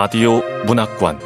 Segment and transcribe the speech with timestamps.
[0.00, 1.18] 라디오 문학관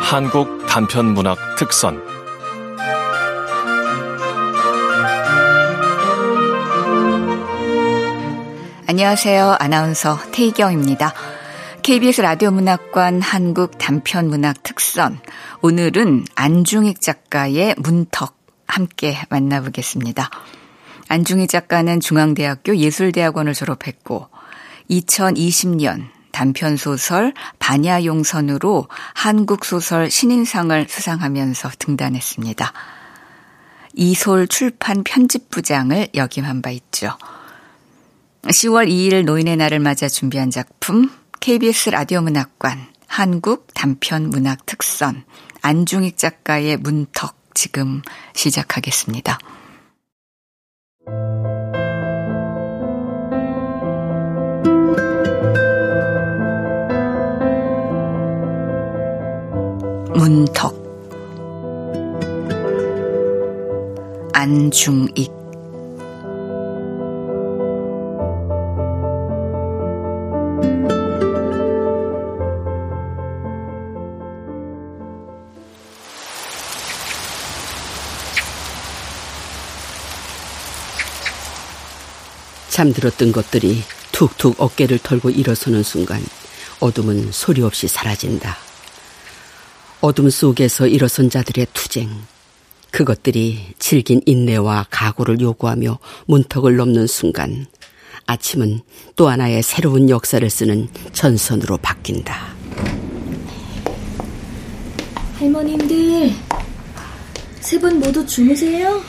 [0.00, 2.02] 한국 단편 문학 특선
[8.86, 9.56] 안녕하세요.
[9.60, 11.12] 아나운서 태희경입니다.
[11.82, 15.20] KBS 라디오 문학관 한국 단편 문학 특선.
[15.60, 18.34] 오늘은 안중익 작가의 문턱
[18.66, 20.30] 함께 만나보겠습니다.
[21.08, 24.28] 안중희 작가는 중앙대학교 예술대학원을 졸업했고
[24.90, 32.72] 2020년 단편소설 반야용선으로 한국소설 신인상을 수상하면서 등단했습니다.
[33.94, 37.16] 이솔 출판 편집부장을 역임한 바 있죠.
[38.44, 45.24] 10월 2일 노인의 날을 맞아 준비한 작품 KBS 라디오 문학관 한국 단편 문학 특선
[45.60, 48.02] 안중익 작가의 문턱 지금
[48.34, 49.38] 시작하겠습니다.
[60.14, 60.74] 문턱
[64.32, 65.41] 안중익
[82.72, 86.22] 잠들었던 것들이 툭툭 어깨를 털고 일어서는 순간
[86.80, 88.56] 어둠은 소리 없이 사라진다.
[90.00, 92.08] 어둠 속에서 일어선 자들의 투쟁.
[92.90, 97.66] 그것들이 질긴 인내와 각오를 요구하며 문턱을 넘는 순간
[98.24, 98.80] 아침은
[99.16, 102.54] 또 하나의 새로운 역사를 쓰는 전선으로 바뀐다.
[105.38, 106.30] 할머님들,
[107.60, 109.02] 세 분 모두 주무세요?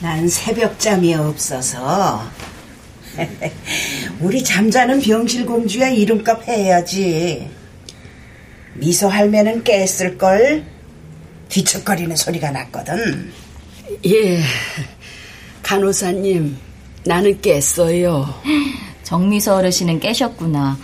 [0.00, 2.22] 난 새벽잠이 없어서.
[4.20, 7.48] 우리 잠자는 병실 공주야 이름값 해야지.
[8.74, 10.64] 미소 할매는 깼을 걸?
[11.48, 13.32] 뒤척거리는 소리가 났거든.
[14.06, 14.40] 예
[15.62, 16.56] 간호사님
[17.04, 18.42] 나는 깼어요.
[19.04, 20.76] 정미서 어르신은 깨셨구나.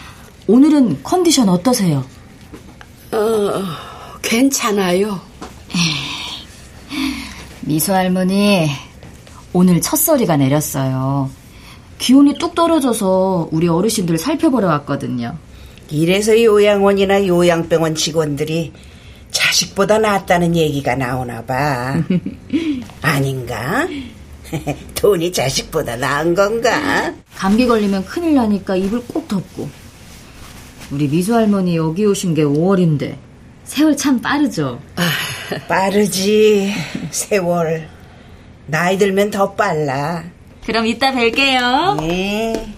[0.47, 2.05] 오늘은 컨디션 어떠세요?
[3.11, 3.63] 어
[4.23, 5.21] 괜찮아요.
[7.63, 8.71] 미소 할머니
[9.53, 11.31] 오늘 첫 소리가 내렸어요.
[11.99, 15.37] 기온이 뚝 떨어져서 우리 어르신들 살펴보러 왔거든요.
[15.91, 18.73] 이래서 요양원이나 요양병원 직원들이
[19.31, 22.03] 자식보다 낫다는 얘기가 나오나 봐.
[23.03, 23.89] 아닌가?
[24.95, 27.13] 돈이 자식보다 나은 건가?
[27.35, 29.69] 감기 걸리면 큰일 나니까 입을 꼭 덮고.
[30.91, 33.17] 우리 미수 할머니 여기 오신 게 5월인데
[33.65, 34.81] 세월 참 빠르죠?
[34.97, 35.09] 아,
[35.69, 36.73] 빠르지.
[37.11, 37.89] 세월.
[38.71, 40.25] 나이 들면 더 빨라.
[40.65, 42.01] 그럼 이따 뵐게요.
[42.01, 42.75] 네.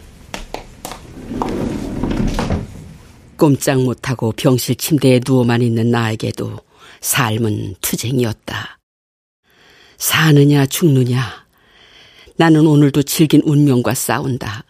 [3.37, 6.61] 꼼짝 못하고 병실 침대에 누워만 있는 나에게도
[7.01, 8.79] 삶은 투쟁이었다.
[9.99, 11.43] 사느냐 죽느냐.
[12.37, 14.65] 나는 오늘도 질긴 운명과 싸운다.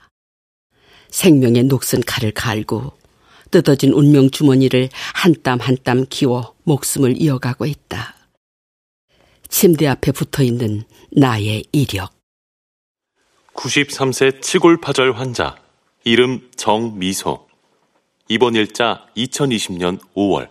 [1.11, 2.93] 생명의 녹슨 칼을 갈고
[3.51, 8.15] 뜯어진 운명 주머니를 한 땀 한 땀 기워 목숨을 이어가고 있다.
[9.53, 10.83] 침대 앞에 붙어 있는
[11.13, 12.11] 나의 이력.
[13.55, 15.57] 93세 치골파절 환자.
[16.05, 17.47] 이름 정미소.
[18.29, 20.49] 입원 일자 2020년 5월.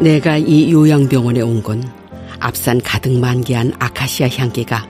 [0.00, 1.82] 내가 이 요양병원에 온 건
[2.40, 4.88] 앞산 가득 만개한 아카시아 향기가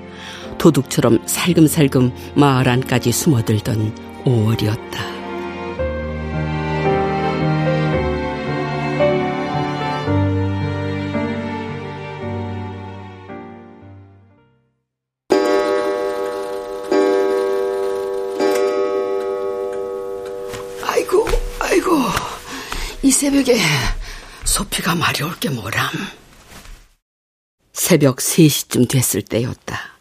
[0.59, 5.20] 도둑처럼 살금살금 마을 안까지 숨어들던 5월이었다.
[23.31, 23.61] 새벽에
[24.45, 25.89] 소피가 마려울 게 뭐람.
[27.73, 30.01] 새벽 3시쯤 됐을 때였다.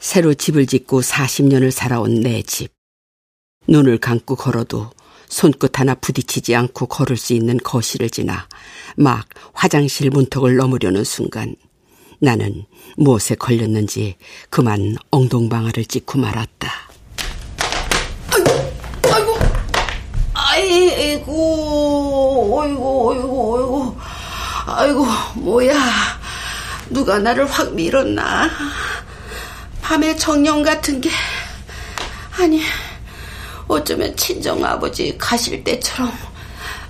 [0.00, 2.72] 새로 집을 짓고 40년을 살아온 내 집.
[3.68, 4.90] 눈을 감고 걸어도
[5.28, 8.48] 손끝 하나 부딪히지 않고 걸을 수 있는 거실을 지나
[8.96, 11.54] 막 화장실 문턱을 넘으려는 순간
[12.18, 12.64] 나는
[12.96, 14.16] 무엇에 걸렸는지
[14.48, 16.89] 그만 엉덩방아를 찍고 말았다.
[20.60, 23.96] 아이고, 어이고, 어이고, 어이고,
[24.66, 25.74] 아이고, 뭐야.
[26.90, 28.50] 누가 나를 확 밀었나.
[29.80, 31.10] 밤에 정령 같은 게,
[32.38, 32.60] 아니,
[33.66, 36.12] 어쩌면 친정 아버지 가실 때처럼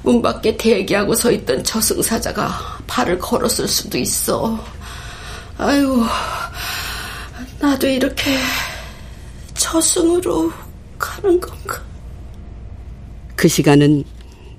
[0.02, 4.58] 문 밖에 대기하고 서 있던 저승사자가 발을 걸었을 수도 있어.
[5.58, 6.04] 아유,
[7.60, 8.36] 나도 이렇게
[9.54, 10.50] 저승으로
[10.98, 11.89] 가는 건가?
[13.40, 14.04] 그 시간은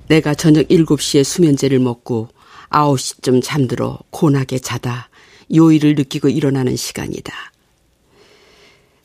[0.08, 2.30] 내가 저녁 7시에 수면제를 먹고
[2.70, 5.08] 9시쯤 잠들어 고나게 자다
[5.54, 7.32] 요일을 느끼고 일어나는 시간이다.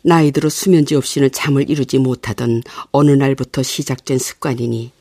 [0.02, 4.94] 나이 들어 수면제 없이는 잠을 이루지 못하던 어느 날부터 시작된 습관이니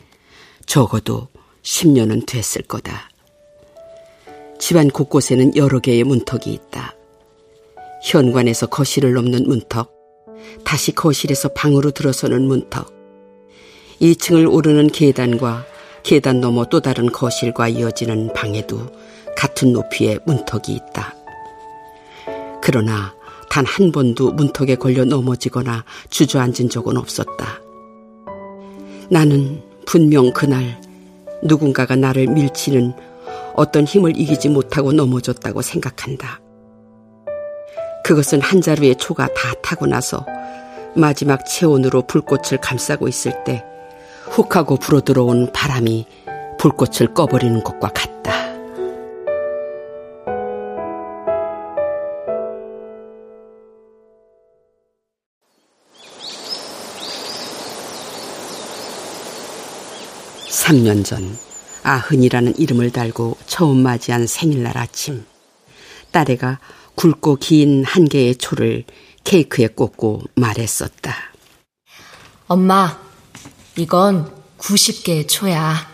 [0.67, 1.29] 적어도
[1.63, 3.09] 10년은 됐을 거다.
[4.59, 6.95] 집안 곳곳에는 여러 개의 문턱이 있다.
[8.05, 9.91] 현관에서 거실을 넘는 문턱,
[10.65, 12.96] 다시 거실에서 방으로 들어서는 문턱,
[14.01, 15.65] 2층을 오르는 계단과
[16.03, 18.87] 계단 너머 또 다른 거실과 이어지는 방에도
[19.37, 21.15] 같은 높이의 문턱이 있다.
[22.63, 23.15] 그러나
[23.49, 27.61] 단 한 번도 문턱에 걸려 넘어지거나 주저앉은 적은 없었다.
[29.09, 30.81] 나는 분명 그날
[31.43, 32.93] 누군가가 나를 밀치는
[33.55, 36.41] 어떤 힘을 이기지 못하고 넘어졌다고 생각한다.
[38.05, 40.27] 그것은 한 자루의 초가 다 타고 나서
[40.95, 43.65] 마지막 체온으로 불꽃을 감싸고 있을 때
[44.31, 46.07] 훅 하고 불어 들어온 바람이
[46.59, 48.17] 불꽃을 꺼버리는 것과 같다.
[60.49, 61.37] 3년 전
[61.83, 65.25] 아흔이라는 이름을 달고 처음 맞이한 생일날 아침
[66.11, 66.59] 딸애가
[66.97, 68.85] 굵고 긴 한 개의 초를
[69.23, 71.15] 케이크에 꽂고 말했었다.
[72.49, 72.99] 엄마,
[73.77, 75.87] 이건 90개의 초야.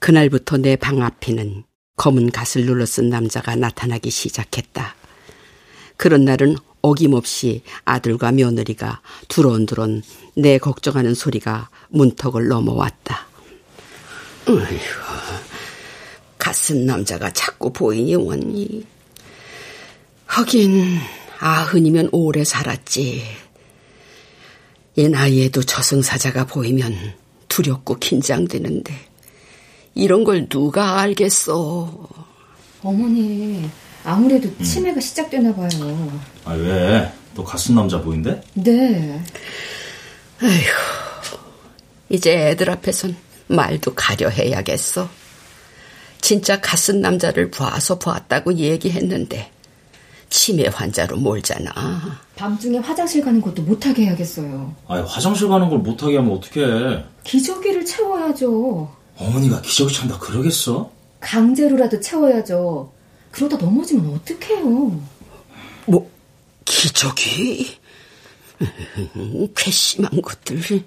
[0.00, 1.64] 그날부터 내 방 앞에는
[1.96, 4.94] 검은 갓을 눌러 쓴 남자가 나타나기 시작했다.
[5.96, 10.02] 그런 날은 어김없이 아들과 며느리가 두런두런
[10.36, 13.26] 내 걱정하는 소리가 문턱을 넘어왔다.
[14.48, 14.78] 어휴,
[16.38, 18.86] 가슴 남자가 자꾸 보이니 원니.
[20.26, 20.98] 하긴
[21.40, 23.24] 아흔이면 오래 살았지.
[24.98, 26.92] 이 나이에도 저승사자가 보이면
[27.46, 28.92] 두렵고 긴장되는데
[29.94, 32.08] 이런 걸 누가 알겠어.
[32.82, 33.70] 어머니,
[34.02, 34.64] 아무래도 음.
[34.64, 36.20] 치매가 시작되나 봐요.
[36.44, 37.12] 아, 왜?
[37.32, 38.40] 너 가슴 남자 보인대?
[38.54, 39.22] 네.
[40.40, 40.50] 아휴,
[42.08, 43.14] 이제 애들 앞에선
[43.46, 45.08] 말도 가려 해야겠어.
[46.20, 49.52] 진짜 가슴 남자를 봐서 보았다고 얘기했는데
[50.28, 51.72] 치매 환자로 몰잖아.
[52.36, 54.74] 밤중에 화장실 가는 것도 못하게 해야겠어요.
[54.86, 57.04] 아 화장실 가는 걸 못하게 하면 어떡해.
[57.24, 58.94] 기저귀를 채워야죠.
[59.16, 60.90] 어머니가 기저귀 찬다 그러겠어?
[61.20, 62.92] 강제로라도 채워야죠.
[63.30, 65.00] 그러다 넘어지면 어떡해요.
[65.86, 66.10] 뭐,
[66.64, 67.76] 기저귀?
[69.54, 70.84] 괘씸한 것들.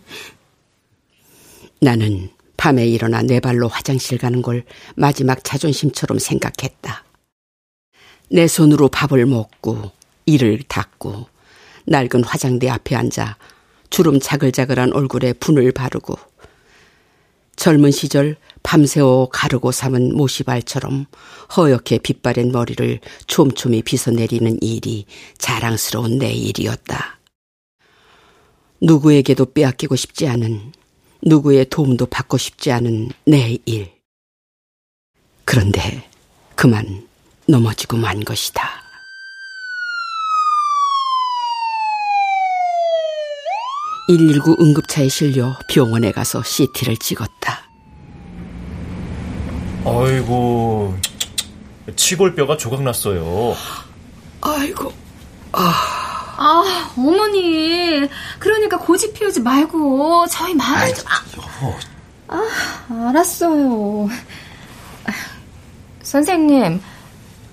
[1.79, 4.63] 나는 밤에 일어나 내 발로 화장실 가는 걸
[4.95, 7.03] 마지막 자존심처럼 생각했다.
[8.33, 9.91] 내 손으로 밥을 먹고
[10.25, 11.27] 이를 닦고
[11.85, 13.37] 낡은 화장대 앞에 앉아
[13.89, 16.15] 주름 자글자글한 얼굴에 분을 바르고
[17.57, 21.07] 젊은 시절 밤새워 가르고 삼은 모시발처럼
[21.57, 25.05] 허옇게 빗바랜 머리를 촘촘히 빗어내리는 일이
[25.37, 27.19] 자랑스러운 내 일이었다.
[28.79, 30.71] 누구에게도 빼앗기고 싶지 않은,
[31.21, 33.91] 누구의 도움도 받고 싶지 않은 내 일.
[35.43, 36.09] 그런데
[36.55, 37.10] 그만
[37.47, 38.81] 넘어지고 만 것이다.
[44.07, 47.61] (119) 응급차에 실려 병원에 가서 CT를 찍었다.
[49.85, 50.97] 아이고,
[51.95, 53.55] 치골뼈가 조각났어요.
[54.41, 54.91] 아이고,
[55.53, 56.01] 아.
[56.37, 58.07] 아, 어머니.
[58.39, 61.05] 그러니까 고집 피우지 말고 저희 말을 좀.
[61.37, 61.75] 여보.
[62.27, 64.09] 아, 알았어요.
[66.01, 66.81] 선생님,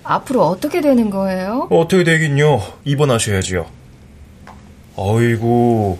[0.09, 1.67] 앞으로 어떻게 되는 거예요?
[1.69, 2.59] 어떻게 되긴요.
[2.83, 3.69] 입원하셔야지요.
[4.97, 5.99] 아이고,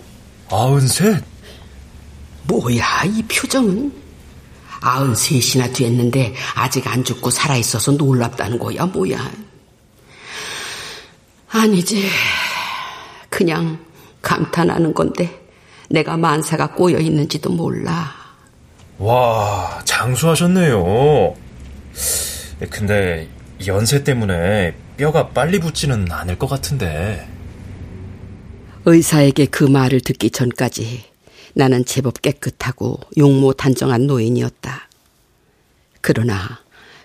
[0.50, 1.22] 아흔셋?
[2.48, 3.92] 뭐야, 이 표정은?
[4.80, 9.30] 아흔 셋이나 됐는데 아직 안 죽고 살아있어서 놀랍다는 거야, 뭐야.
[11.50, 12.08] 아니지.
[13.28, 13.78] 그냥
[14.22, 15.40] 감탄하는 건데
[15.88, 18.12] 내가 만사가 꼬여 있는지도 몰라.
[18.98, 21.36] 와, 장수하셨네요.
[22.70, 23.28] 근데
[23.66, 27.28] 연세 때문에 뼈가 빨리 붙지는 않을 것 같은데.
[28.84, 31.04] 의사에게 그 말을 듣기 전까지
[31.54, 34.88] 나는 제법 깨끗하고 용모 단정한 노인이었다.
[36.00, 36.60] 그러나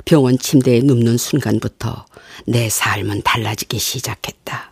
[0.06, 2.06] 병원 침대에 눕는 순간부터
[2.48, 4.72] 내 삶은 달라지기 시작했다.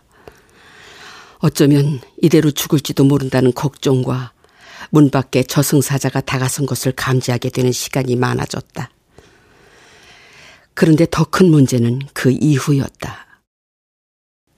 [1.38, 4.32] 어쩌면 이대로 죽을지도 모른다는 걱정과
[4.90, 8.90] 문 밖에 저승사자가 다가선 것을 감지하게 되는 시간이 많아졌다.
[10.74, 13.26] 그런데 더 큰 문제는 그 이후였다.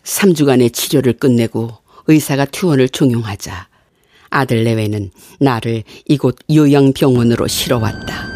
[0.04, 1.70] 3주간의 치료를 끝내고
[2.06, 3.68] 의사가 퇴원을 종용하자
[4.30, 8.26] 아들 내외는 나를 이곳 요양병원으로 실어왔다.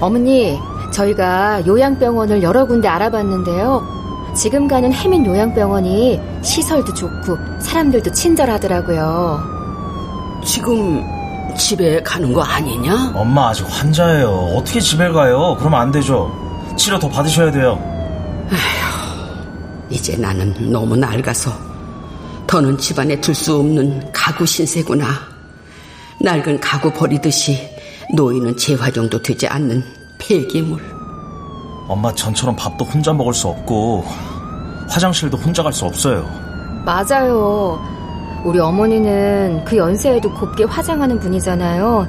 [0.00, 0.58] 어머니,
[0.92, 4.32] 저희가 요양병원을 여러 군데 알아봤는데요.
[4.36, 9.42] 지금 가는 해민 요양병원이 시설도 좋고 사람들도 친절하더라고요.
[10.44, 11.02] 지금
[11.56, 13.12] 집에 가는 거 아니냐?
[13.14, 14.54] 엄마 아직 환자예요.
[14.56, 15.54] 어떻게 집에 가요?
[15.58, 16.30] 그러면 안 되죠.
[16.76, 17.78] 치료 더 받으셔야 돼요.
[19.90, 21.52] 이제 나는 너무 낡아서
[22.46, 25.06] 더는 집안에 둘 수 없는 가구 신세구나.
[26.20, 27.58] 낡은 가구 버리듯이
[28.14, 29.84] 노인은 재활용도 되지 않는
[30.18, 30.80] 폐기물.
[31.88, 34.04] 엄마 전처럼 밥도 혼자 먹을 수 없고
[34.88, 36.26] 화장실도 혼자 갈 수 없어요.
[36.84, 37.80] 맞아요.
[38.44, 42.06] 우리 어머니는 그 연세에도 곱게 화장하는 분이잖아요.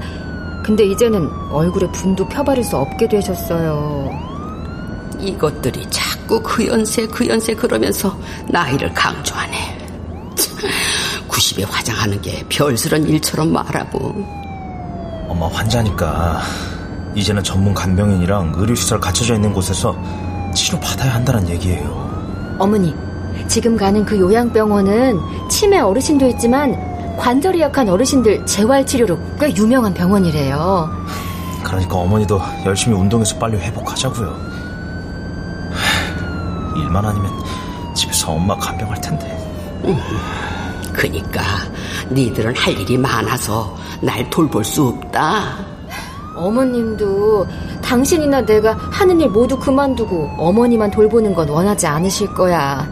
[0.63, 4.09] 근데 이제는 얼굴에 분도 펴바를 수 없게 되셨어요.
[5.19, 8.17] 이것들이 자꾸 그 연세 그 연세 그러면서
[8.49, 9.77] 나이를 강조하네.
[11.27, 14.13] 90에 화장하는 게 별스런 일처럼 말하고.
[15.27, 16.41] 엄마 환자니까
[17.15, 19.95] 이제는 전문 간병인이랑 의료시설 갖춰져 있는 곳에서
[20.53, 22.55] 치료 받아야 한다는 얘기예요.
[22.59, 22.95] 어머니,
[23.47, 25.19] 지금 가는 그 요양병원은
[25.63, 26.75] 치매 어르신도 있지만
[27.15, 30.89] 관절이 약한 어르신들 재활치료로 꽤 유명한 병원이래요.
[31.63, 34.27] 그러니까 어머니도 열심히 운동해서 빨리 회복하자고요.
[35.71, 37.31] 하, 일만 아니면
[37.95, 39.81] 집에서 엄마 간병할 텐데.
[40.91, 41.41] 그니까
[42.11, 45.59] 니들은 할 일이 많아서 날 돌볼 수 없다.
[46.35, 47.47] 어머님도
[47.81, 52.85] 당신이나 내가 하는 일 모두 그만두고 어머니만 돌보는 건 원하지 않으실 거야.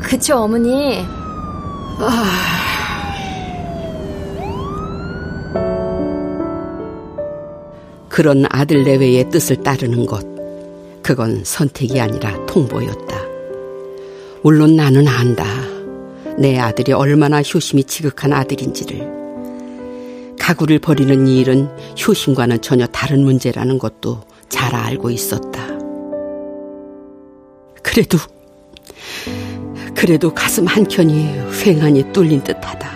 [0.00, 1.19] 그쵸, 어머니?
[8.08, 10.24] 그런 아들 내외의 뜻을 따르는 것,
[11.02, 13.16] 그건 선택이 아니라 통보였다.
[14.42, 15.44] 물론 나는 안다.
[16.38, 19.20] 내 아들이 얼마나 효심이 지극한 아들인지를.
[20.38, 21.68] 가구를 버리는 이 일은
[22.06, 25.66] 효심과는 전혀 다른 문제라는 것도 잘 알고 있었다.
[27.82, 28.18] 그래도,
[30.00, 32.90] 그래도 가슴 한켠이 휑하니 뚫린 듯하다.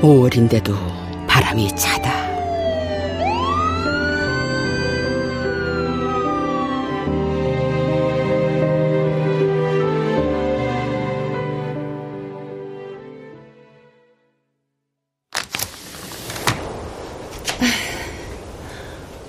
[0.00, 0.74] 5월인데도
[1.28, 2.12] 바람이 차다.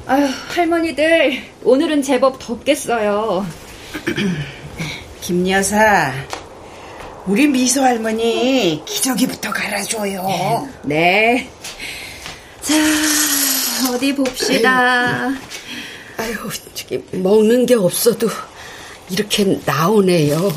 [0.08, 0.26] 아휴,
[0.56, 3.46] 할머니들, 오늘은 제법 덥겠어요.
[5.26, 6.14] 김 여사,
[7.26, 10.70] 우리 미소 할머니 기저귀부터 갈아줘요.
[10.84, 11.50] 네.
[12.62, 12.76] 자,
[13.92, 15.32] 어디 봅시다.
[16.18, 16.36] 아유,
[16.76, 18.30] 저기 먹는 게 없어도
[19.10, 20.54] 이렇게 나오네요.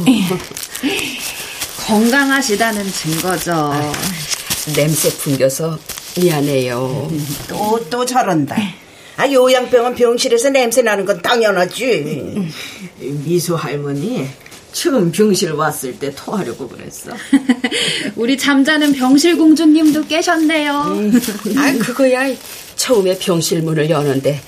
[1.86, 3.72] 건강하시다는 증거죠.
[4.76, 5.78] 냄새 풍겨서
[6.18, 7.10] 미안해요.
[7.48, 8.54] 또, 또 저런다.
[9.16, 12.52] 아, 요양병원 병실에서 냄새 나는 건 당연하지.
[12.98, 14.28] 미소 할머니
[14.72, 17.10] 처음 병실 왔을 때 토하려고 그랬어.
[18.16, 20.72] 우리 잠자는 병실 공주님도 깨셨네요.
[21.56, 22.34] 아, 그거야.
[22.76, 24.40] 처음에 병실 문을 여는데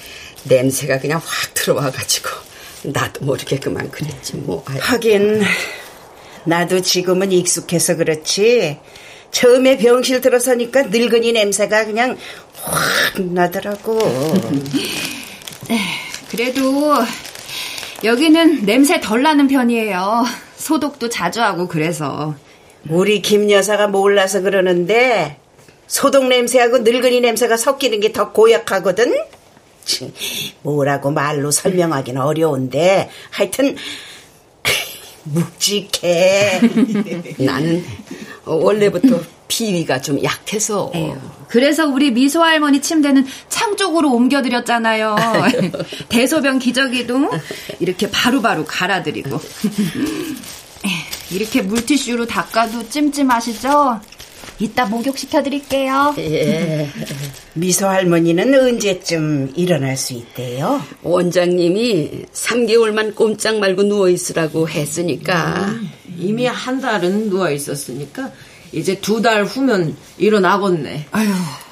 [0.45, 2.29] 냄새가 그냥 확 들어와가지고
[2.85, 4.65] 나도 모르게 그만 그랬지 뭐.
[4.67, 5.43] 하긴,
[6.45, 8.79] 나도 지금은 익숙해서 그렇지.
[9.33, 12.17] 처음에 병실 들어서니까 늙은이 냄새가 그냥
[12.63, 13.99] 확 나더라고.
[16.31, 16.95] 그래도
[18.05, 20.25] 여기는 냄새 덜 나는 편이에요.
[20.57, 22.35] 소독도 자주 하고 그래서.
[22.89, 25.39] 우리 김 여사가 몰라서 그러는데
[25.87, 29.15] 소독 냄새하고 늙은이 냄새가 섞이는 게 더 고약하거든.
[29.85, 30.13] 치,
[30.63, 33.77] 뭐라고 말로 설명하기는 어려운데 하여튼
[35.25, 36.61] 묵직해.
[37.39, 37.85] 나는
[38.45, 40.93] 원래부터 비위가 좀 약해서
[41.49, 45.17] 그래서 우리 미소 할머니 침대는 창 쪽으로 옮겨드렸잖아요.
[46.09, 47.29] 대소변 기저귀도
[47.81, 49.41] 이렇게 바로 바로 갈아드리고.
[51.33, 54.01] 이렇게 물티슈로 닦아도 찜찜하시죠?
[54.61, 56.15] 이따 목욕시켜드릴게요.
[56.19, 56.89] 예.
[57.55, 60.81] 미소 할머니는 언제쯤 일어날 수 있대요?
[61.03, 65.75] 원장님이 3개월만 꼼짝 말고 누워 있으라고 했으니까
[66.17, 68.31] 이미 한 달은 누워 있었으니까
[68.73, 71.07] 이제 두 달 후면 일어나겠네.
[71.13, 71.29] 아유,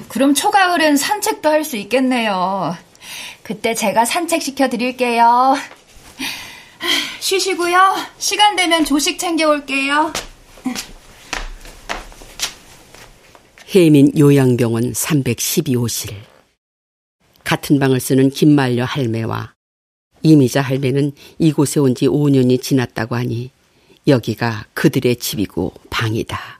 [0.09, 2.75] 그럼 초가을엔 산책도 할 수 있겠네요.
[3.43, 5.55] 그때 제가 산책시켜 드릴게요.
[7.19, 7.95] 쉬시고요.
[8.17, 10.13] 시간 되면 조식 챙겨올게요.
[13.73, 16.13] 해민 요양병원 312호실.
[17.43, 19.53] 같은 방을 쓰는 김말려 할매와
[20.21, 23.51] 이미자 할매는 이곳에 온 지 5년이 지났다고 하니
[24.07, 26.58] 여기가 그들의 집이고 방이다.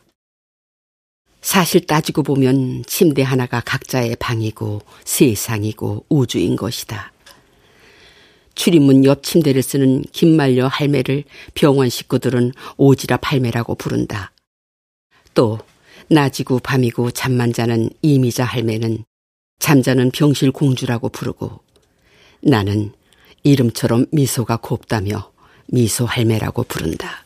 [1.50, 7.12] 사실 따지고 보면 침대 하나가 각자의 방이고 세상이고 우주인 것이다.
[8.54, 11.24] 출입문 옆 침대를 쓰는 김말려 할매를
[11.56, 14.32] 병원 식구들은 오지랖 할매라고 부른다.
[15.34, 15.58] 또
[16.10, 19.04] 낮이고 밤이고 잠만 자는 이미자 할매는
[19.58, 21.62] 잠자는 병실 공주라고 부르고
[22.44, 22.94] 나는
[23.42, 25.32] 이름처럼 미소가 곱다며
[25.66, 27.26] 미소 할매라고 부른다.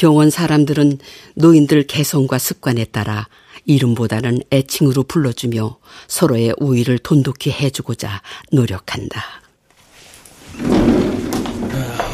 [0.00, 0.96] 병원 사람들은
[1.34, 3.28] 노인들 개성과 습관에 따라
[3.66, 5.76] 이름보다는 애칭으로 불러주며
[6.08, 9.22] 서로의 우위를 돈독히 해주고자 노력한다.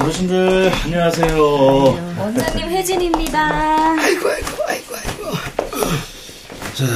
[0.00, 1.40] 어르신들 안녕하세요.
[2.18, 3.92] 원장님 혜진입니다.
[3.92, 5.36] 아이고 아이고 아이고 아이고.
[6.74, 6.86] 자,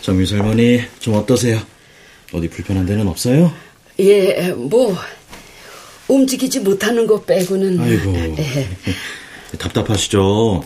[0.00, 1.60] 정미수 할머니 좀 어떠세요?
[2.32, 3.52] 어디 불편한 데는 없어요?
[3.98, 4.96] 예, 뭐
[6.06, 7.80] 움직이지 못하는 것 빼고는.
[7.80, 8.68] 아이고 예.
[9.58, 10.64] 답답하시죠?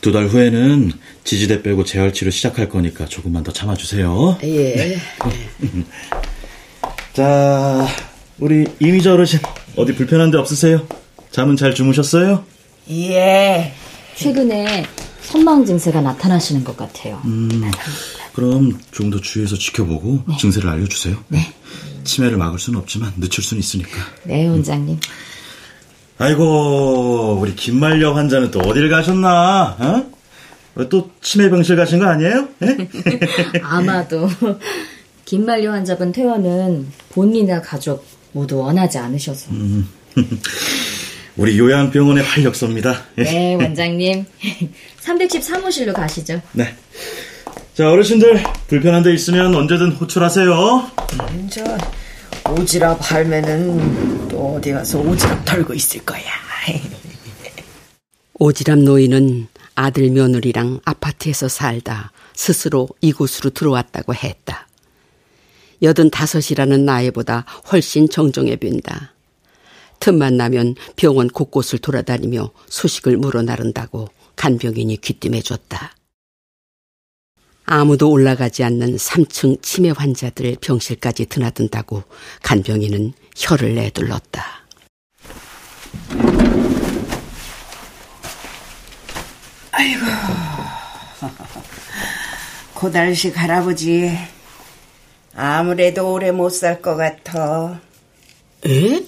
[0.00, 0.92] 두 달 후에는
[1.24, 4.38] 지지대 빼고 재활치료 시작할 거니까 조금만 더 참아주세요.
[4.44, 4.96] 예.
[7.12, 7.86] 자,
[8.38, 9.40] 우리 이미자 어르신
[9.76, 10.86] 어디 불편한 데 없으세요?
[11.30, 12.44] 잠은 잘 주무셨어요?
[12.90, 13.72] 예.
[14.16, 14.84] 최근에
[15.22, 17.20] 선망 증세가 나타나시는 것 같아요.
[17.24, 17.70] 음,
[18.32, 21.16] 그럼 좀 더 주의해서 지켜보고 증세를 알려주세요.
[21.28, 21.52] 네.
[22.04, 23.90] 치매를 막을 수는 없지만 늦출 수는 있으니까.
[24.24, 24.98] 네, 원장님.
[26.20, 29.76] 아이고, 우리 김말려 환자는 또 어딜 가셨나?
[29.78, 30.04] 어?
[30.74, 32.46] 왜또 치매 병실 가신 거 아니에요?
[32.62, 32.76] 예?
[33.64, 34.28] 아마도
[35.24, 39.50] 김만료 환자분 퇴원은 본인이나 가족 모두 원하지 않으셔서.
[39.52, 39.88] 음.
[41.38, 43.02] 우리 요양병원의 활력소입니다.
[43.16, 43.22] 예.
[43.22, 44.26] 네, 원장님.
[45.00, 46.42] 310 사무실로 가시죠.
[46.52, 46.74] 네.
[47.72, 50.90] 자, 어르신들 불편한 데 있으면 언제든 호출하세요.
[51.48, 51.64] 저
[52.44, 56.22] 오지랖 할매는 또 어디 가서 오지랖 털고 있을 거야.
[58.38, 64.68] 오지랖 노인은 아들 며느리랑 아파트에서 살다 스스로 이곳으로 들어왔다고 했다.
[65.82, 69.14] 여든 다섯이라는 나이보다 훨씬 정정해 빈다.
[69.98, 75.94] 틈만 나면 병원 곳곳을 돌아다니며 소식을 물어 나른다고 간병인이 귀띔해 줬다.
[77.72, 82.02] 아무도 올라가지 않는 3층 치매 환자들 병실까지 드나든다고
[82.42, 84.44] 간병인은 혀를 내둘렀다.
[89.70, 90.00] 아이고.
[92.74, 94.10] 고달식 할아버지.
[95.36, 97.80] 아무래도 오래 못 살 것 같아.
[98.66, 99.04] 에?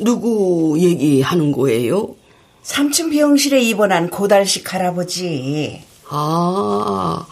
[0.00, 2.14] 누구 얘기하는 거예요?
[2.62, 5.82] 3층 병실에 입원한 고달식 할아버지.
[6.12, 7.24] 아,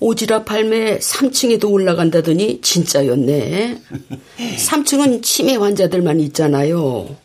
[0.00, 3.80] 오지랖 할매 3층에도 올라간다더니 진짜였네.
[4.58, 7.16] 3층은 치매 환자들만 있잖아요.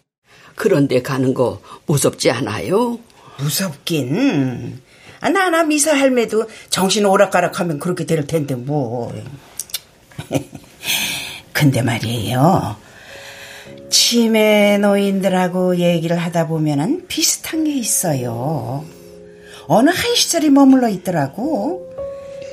[0.56, 3.00] 그런데 가는 거 무섭지 않아요?
[3.38, 4.80] 무섭긴.
[5.20, 9.13] 아, 나나 미사 할매도 정신 오락가락하면 그렇게 될 텐데 뭐.
[11.52, 12.78] 근데 말이에요.
[13.89, 18.86] 치매 노인들하고 얘기를 하다 보면은 비슷한 게 있어요.
[19.67, 21.91] 어느 한 시절에 머물러 있더라고.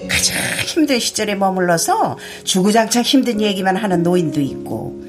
[0.09, 5.01] 가장 힘든 시절에 머물러서 주구장창 힘든 얘기만 하는 노인도 있고,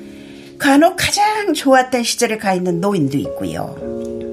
[0.60, 3.76] 간혹 가장 좋았던 시절에 가 있는 노인도 있고요.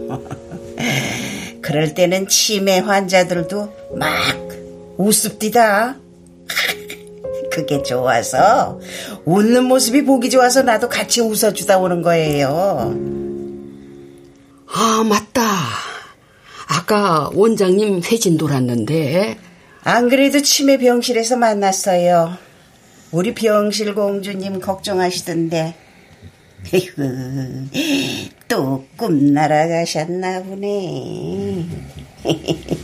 [1.63, 4.09] 그럴 때는 치매 환자들도 막
[4.97, 5.97] 우습디다.
[7.51, 8.81] 그게 좋아서
[9.25, 12.95] 웃는 모습이 보기 좋아서 나도 같이 웃어주다 오는 거예요.
[14.73, 15.90] 아, 맞다.
[16.71, 19.37] 아까 원장님 회진 돌았는데.
[19.83, 22.37] 안 그래도 치매 병실에서 만났어요.
[23.11, 25.75] 우리 병실 공주님 걱정하시던데.
[26.73, 27.03] 에이구,
[28.47, 31.67] 또꿈 날아가셨나 보네.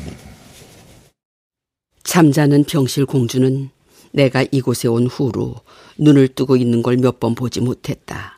[2.03, 3.68] 잠자는 병실 공주는
[4.12, 5.57] 내가 이곳에 온 후로
[5.99, 8.36] 눈을 뜨고 있는 걸 몇 번 보지 못했다.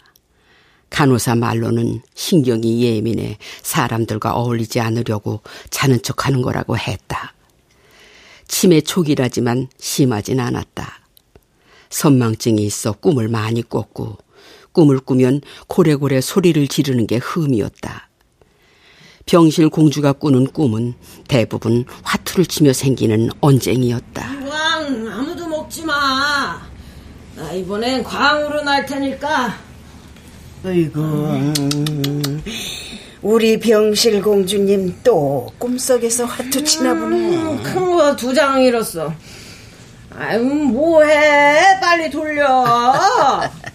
[0.91, 7.35] 간호사 말로는 신경이 예민해 사람들과 어울리지 않으려고 자는 척 하는 거라고 했다.
[8.47, 11.01] 치매 초기라지만 심하진 않았다.
[11.91, 14.19] 선망증이 있어 꿈을 많이 꿨고
[14.73, 18.09] 꿈을 꾸면 고래고래 소리를 지르는 게 흠이었다.
[19.27, 20.95] 병실 공주가 꾸는 꿈은
[21.29, 24.49] 대부분 화투를 치며 생기는 언쟁이었다.
[24.49, 26.63] 광 아무도 먹지 마.
[27.37, 29.68] 나 이번엔 광으로 날 테니까.
[30.65, 31.53] 어이구,
[33.23, 37.17] 우리 병실 공주님 또 꿈속에서 화투 치나 보네.
[37.37, 39.13] 음, 큰거 두 장 잃었어.
[40.17, 41.79] 아유, 뭐해?
[41.81, 42.65] 빨리 돌려.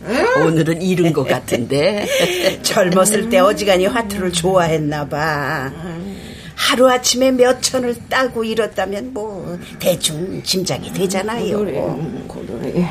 [0.07, 0.25] 응?
[0.47, 2.05] 오늘은 잃은 것 같은데.
[2.63, 5.71] 젊었을 때 어지간히 화투를 좋아했나 봐.
[6.55, 11.59] 하루아침에 몇 천을 따고 잃었다면 뭐 대충 짐작이 되잖아요.
[12.27, 12.85] 고돌이,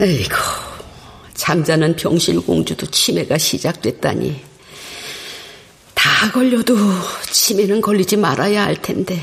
[0.00, 0.34] 에이고,
[1.34, 4.40] 잠자는 병실공주도 치매가 시작됐다니.
[5.94, 6.76] 다 걸려도
[7.30, 9.22] 치매는 걸리지 말아야 할 텐데.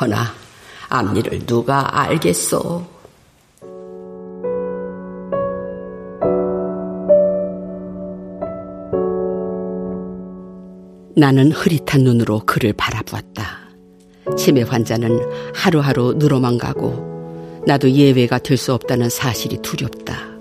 [0.00, 0.34] 허나
[0.88, 2.86] 앞니를 누가 알겠어.
[11.16, 13.58] 나는 흐릿한 눈으로 그를 바라보았다.
[14.36, 15.18] 치매 환자는
[15.54, 20.37] 하루하루 늘어만 가고 나도 예외가 될 수 없다는 사실이 두렵다.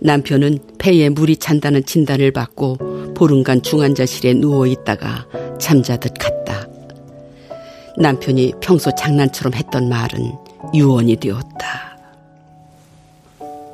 [0.00, 5.26] 남편은 폐에 물이 찬다는 진단을 받고 보름간 중환자실에 누워 있다가
[5.58, 6.66] 잠자듯 갔다.
[7.96, 10.32] 남편이 평소 장난처럼 했던 말은
[10.74, 11.98] 유언이 되었다.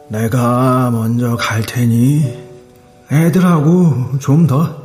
[0.09, 2.23] 내가 먼저 갈 테니
[3.13, 4.83] 애들하고 좀 더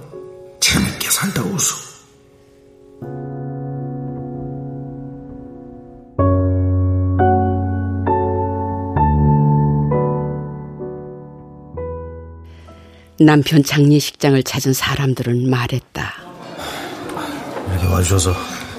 [0.59, 1.88] 재밌게 살다 오소.
[13.19, 16.13] 남편 장례식장을 찾은 사람들은 말했다.
[17.69, 18.33] 이렇게 와주셔서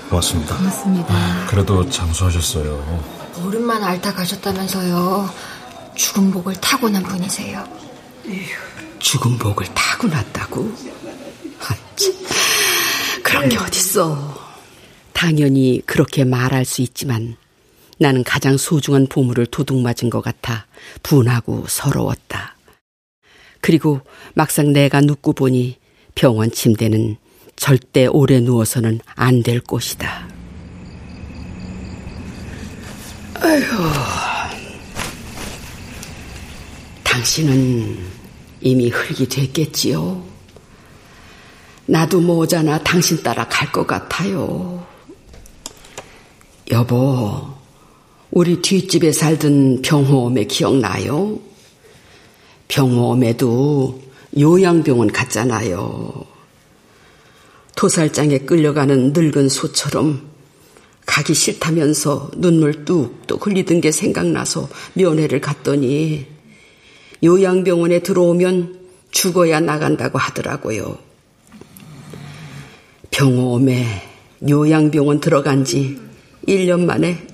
[0.09, 0.57] 고맙습니다.
[0.57, 1.46] 고맙습니다.
[1.48, 3.20] 그래도 장수하셨어요.
[3.35, 5.31] 보름만 앓다 가셨다면서요.
[5.94, 7.64] 죽은 복을 타고난 분이세요.
[8.98, 10.72] 죽은 복을 타고났다고?
[11.61, 11.74] 아,
[13.22, 14.38] 그런 게 어딨어.
[15.12, 17.37] 당연히 그렇게 말할 수 있지만
[17.98, 20.66] 나는 가장 소중한 보물을 도둑맞은 것 같아
[21.03, 22.57] 분하고 서러웠다.
[23.61, 24.01] 그리고
[24.35, 25.77] 막상 내가 눕고 보니
[26.14, 27.16] 병원 침대는
[27.57, 30.29] 절대 오래 누워서는 안 될 곳이다.
[33.35, 33.61] 아휴,
[37.05, 37.99] 당신은
[38.61, 40.23] 이미 흙이 됐겠지요.
[41.87, 44.87] 나도 모자나 당신 따라 갈 것 같아요.
[46.70, 47.49] 여보,
[48.31, 51.38] 우리 뒷집에 살던 병호엄에 기억나요?
[52.71, 54.01] 병호엄에도
[54.39, 56.25] 요양병원 갔잖아요.
[57.75, 60.31] 도살장에 끌려가는 늙은 소처럼
[61.05, 66.27] 가기 싫다면서 눈물 뚝뚝 흘리던 게 생각나서 면회를 갔더니
[67.25, 68.79] 요양병원에 들어오면
[69.11, 70.97] 죽어야 나간다고 하더라고요.
[73.11, 74.09] 병호음에
[74.49, 75.99] 요양병원 들어간 지
[76.47, 77.27] 1년 만에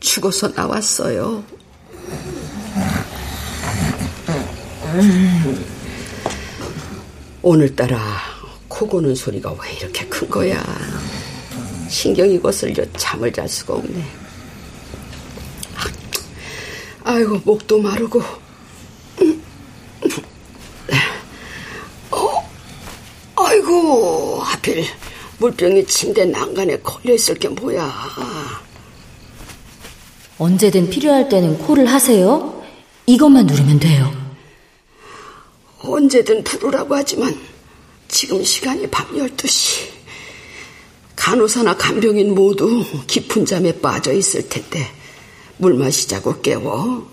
[0.00, 1.44] 죽어서 나왔어요.
[7.42, 7.98] 오늘따라
[8.68, 10.64] 코 고는 소리가 왜 이렇게 큰 거야?
[11.88, 14.04] 신경이 거슬려 잠을 잘 수가 없네.
[17.04, 18.22] 아이고, 목도 마르고.
[22.10, 22.50] 어?
[23.36, 24.86] 아이고, 하필
[25.38, 27.92] 물병이 침대 난간에 걸려 있을 게 뭐야.
[30.38, 32.64] 언제든 필요할 때는 콜을 하세요.
[33.06, 34.23] 이것만 누르면 돼요.
[35.84, 37.38] 언제든 부르라고 하지만
[38.08, 39.92] 지금 시간이 밤 12시.
[41.16, 44.90] 간호사나 간병인 모두 깊은 잠에 빠져 있을 텐데
[45.56, 47.08] 물 마시자고 깨워.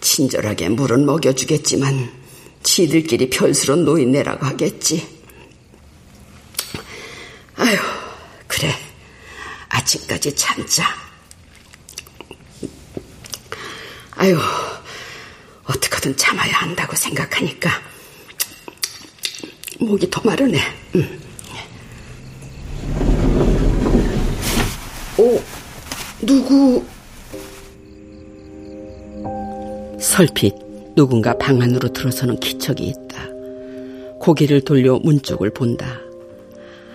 [0.00, 2.12] 친절하게 물은 먹여주겠지만
[2.62, 5.06] 지들끼리 별스런 노인네라고 하겠지.
[7.56, 7.76] 아휴,
[8.46, 8.72] 그래.
[9.68, 10.84] 아침까지 참자.
[14.12, 14.36] 아휴,
[15.68, 17.70] 어떻게든 참아야 한다고 생각하니까
[19.78, 20.58] 목이 더 마르네.
[20.96, 21.20] 응.
[25.18, 25.42] 오,
[26.22, 26.84] 누구?
[30.00, 30.54] 설핏
[30.96, 33.28] 누군가 방 안으로 들어서는 기척이 있다.
[34.20, 36.00] 고개를 돌려 문 쪽을 본다.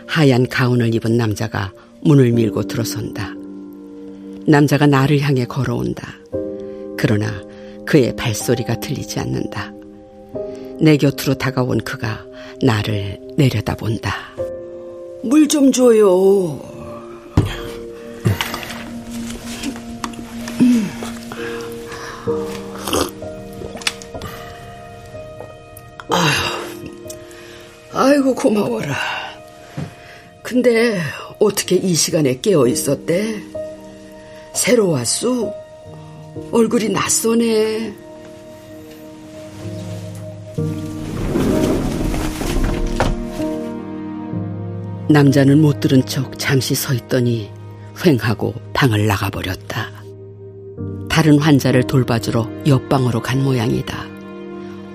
[0.07, 3.33] 하얀 가운을 입은 남자가 문을 밀고 들어선다.
[4.45, 6.13] 남자가 나를 향해 걸어온다.
[6.97, 7.41] 그러나
[7.86, 9.74] 그의 발소리가 들리지 않는다.
[10.80, 12.26] 내 곁으로 다가온 그가
[12.62, 14.13] 나를 내려다본다.
[15.24, 16.60] 물 좀 줘요.
[27.93, 28.96] 아이고 고마워라.
[30.41, 31.00] 근데
[31.39, 33.41] 어떻게 이 시간에 깨어 있었대?
[34.54, 35.54] 새로 왔소?
[36.52, 37.93] 얼굴이 낯선네
[45.10, 47.52] 남자는 못 들은 척 잠시 서 있더니
[48.04, 49.91] 횡하고 방을 나가버렸다.
[51.08, 54.08] 다른 환자를 돌봐주러 옆방으로 간 모양이다.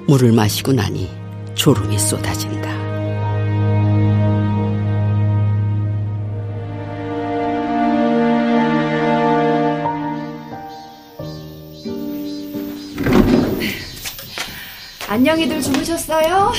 [0.09, 1.09] 물을 마시고 나니
[1.55, 2.58] 졸음이 쏟아진다.
[15.09, 16.53] 안녕히들 주무셨어요?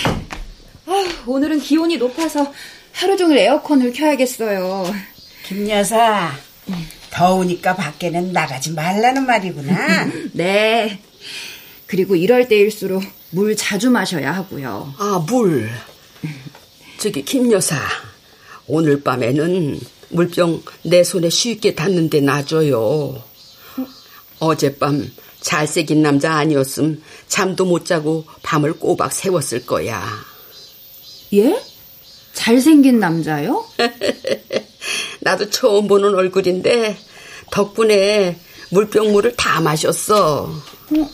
[0.88, 2.52] 아, 오늘은 기온이 높아서
[2.92, 4.92] 하루 종일 에어컨을 켜야겠어요.
[5.44, 6.32] 김 여사,
[7.12, 10.12] 더우니까 밖에는 나가지 말라는 말이구나.
[10.34, 11.00] 네.
[11.86, 14.96] 그리고 이럴 때일수록 물 자주 마셔야 하고요.
[14.98, 15.70] 아, 물.
[16.98, 17.78] 저기, 김 여사.
[18.66, 23.24] 오늘 밤에는 물병 내 손에 쉽게 닿는데 놔줘요.
[24.40, 25.08] 어젯밤
[25.42, 30.04] 잘생긴 남자 아니었음 잠도 못 자고 밤을 꼬박 세웠을 거야.
[31.34, 31.62] 예?
[32.34, 33.66] 잘생긴 남자요?
[35.22, 36.98] 나도 처음 보는 얼굴인데
[37.52, 38.40] 덕분에
[38.72, 40.44] 물병물을 다 마셨어.
[40.46, 41.10] 어?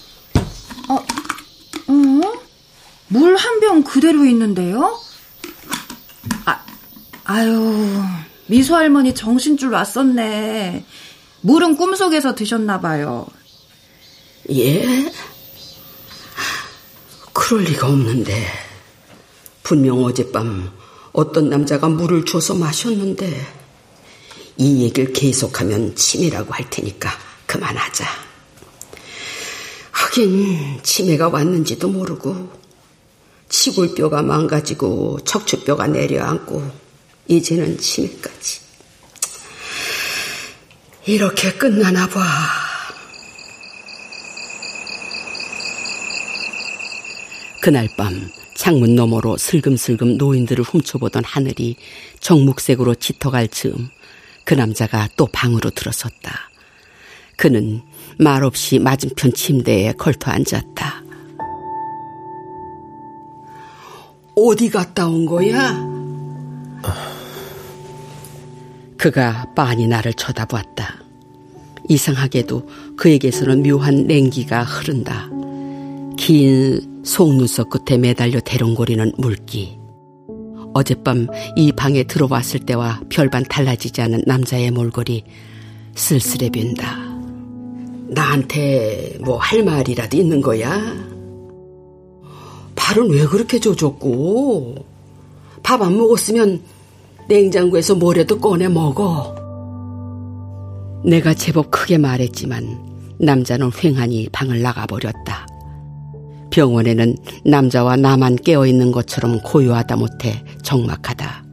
[0.90, 0.96] 어?
[1.88, 2.34] 어?
[3.08, 5.00] 물 한 병 그대로 있는데요?
[6.46, 6.64] 아,
[7.24, 8.02] 아유,
[8.48, 10.86] 미소 할머니 정신줄 왔었네.
[11.42, 13.28] 물은 꿈속에서 드셨나 봐요.
[14.52, 15.12] 예?
[17.34, 18.66] 그럴 리가 없는데.
[19.64, 20.72] 분명 어젯밤
[21.12, 23.48] 어떤 남자가 물을 줘서 마셨는데
[24.58, 27.10] 이 얘기를 계속하면 치매라고 할 테니까
[27.48, 28.06] 그만하자.
[29.92, 32.52] 하긴 치매가 왔는지도 모르고
[33.50, 36.72] 치골뼈가 망가지고 척추뼈가 내려앉고
[37.28, 38.60] 이제는 치매까지.
[41.06, 42.22] 이렇게 끝나나 봐.
[47.66, 48.14] 그날 밤
[48.54, 51.78] 창문 너머로 슬금슬금 노인들을 훔쳐보던 하늘이
[52.20, 53.90] 정묵색으로 짙어갈 즈음
[54.44, 56.52] 그 남자가 또 방으로 들어섰다.
[57.36, 57.82] 그는
[58.20, 61.04] 말없이 맞은편 침대에 걸터 앉았다.
[64.36, 65.76] 어디 갔다 온 거야?
[68.96, 70.98] 그가 빤히 나를 쳐다보았다.
[71.90, 75.28] 이상하게도 그에게서는 묘한 냉기가 흐른다.
[76.16, 79.78] 긴 속눈썹 끝에 매달려 대롱거리는 물기.
[80.74, 85.24] 어젯밤 이 방에 들어왔을 때와 별반 달라지지 않은 남자의 몰골이
[85.96, 86.98] 쓸쓸해 빈다.
[88.10, 90.82] 나한테 뭐 할 말이라도 있는 거야?
[92.76, 94.76] 발은 왜 그렇게 젖었고?
[95.64, 96.62] 밥 안 먹었으면
[97.30, 99.34] 냉장고에서 뭐라도 꺼내 먹어.
[101.06, 105.48] 내가 제법 크게 말했지만 남자는 횡하니 방을 나가버렸다.
[106.56, 111.44] 병원에는 남자와 나만 깨어있는 것처럼 고요하다 못해 적막하다.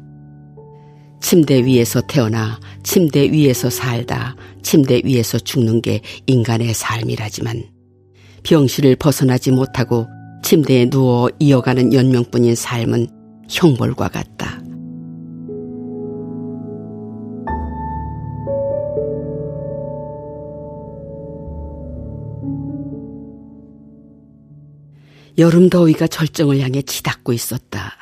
[1.20, 7.64] 침대 위에서 태어나 침대 위에서 살다 침대 위에서 죽는 게 인간의 삶이라지만
[8.44, 10.06] 병실을 벗어나지 못하고
[10.44, 13.08] 침대에 누워 이어가는 연명뿐인 삶은
[13.50, 14.60] 형벌과 같다.
[25.38, 27.96] 여름 더위가 절정을 향해 치닫고 있었다.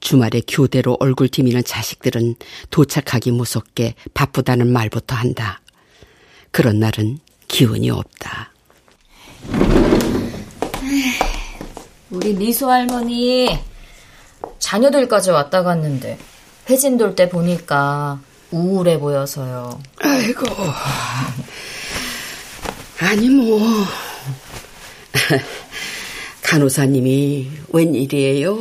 [0.00, 2.34] 주말에 교대로 얼굴 디미는 자식들은
[2.70, 5.60] 도착하기 무섭게 바쁘다는 말부터 한다.
[6.50, 8.52] 그런 날은 기운이 없다.
[12.10, 13.58] 우리 미소 할머니
[14.58, 16.18] 자녀들까지 왔다 갔는데
[16.68, 19.80] 회진 돌 때 보니까 우울해 보여서요.
[20.00, 20.44] 아이고.
[23.00, 23.60] 아니 뭐
[26.52, 28.58] 간호사님이 웬일이에요?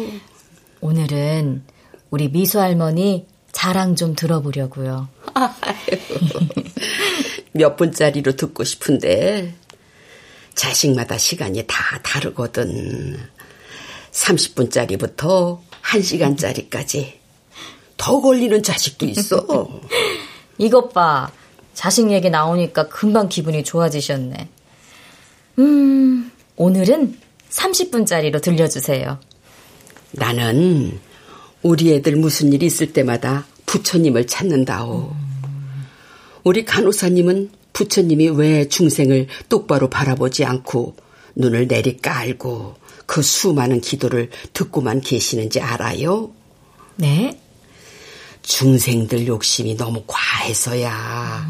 [0.79, 1.61] 오늘은
[2.09, 5.09] 우리 미소 할머니 자랑 좀 들어보려고요.
[7.51, 9.53] 몇 분짜리로 듣고 싶은데
[10.55, 13.19] 자식마다 시간이 다 다르거든.
[14.11, 17.15] 30분짜리부터 1시간짜리까지
[17.97, 19.67] 더 걸리는 자식도 있어.
[20.57, 21.29] 이것 봐.
[21.73, 24.47] 자식 얘기 나오니까 금방 기분이 좋아지셨네.
[25.59, 29.19] 음, 오늘은 30분짜리로 들려주세요.
[30.11, 30.99] 나는
[31.61, 35.13] 우리 애들 무슨 일 있을 때마다 부처님을 찾는다오.
[36.43, 40.95] 우리 간호사님은 부처님이 왜 중생을 똑바로 바라보지 않고
[41.35, 46.31] 눈을 내리 깔고 그 수많은 기도를 듣고만 계시는지 알아요?
[46.95, 47.39] 네?
[48.41, 51.47] 중생들 욕심이 너무 과해서야.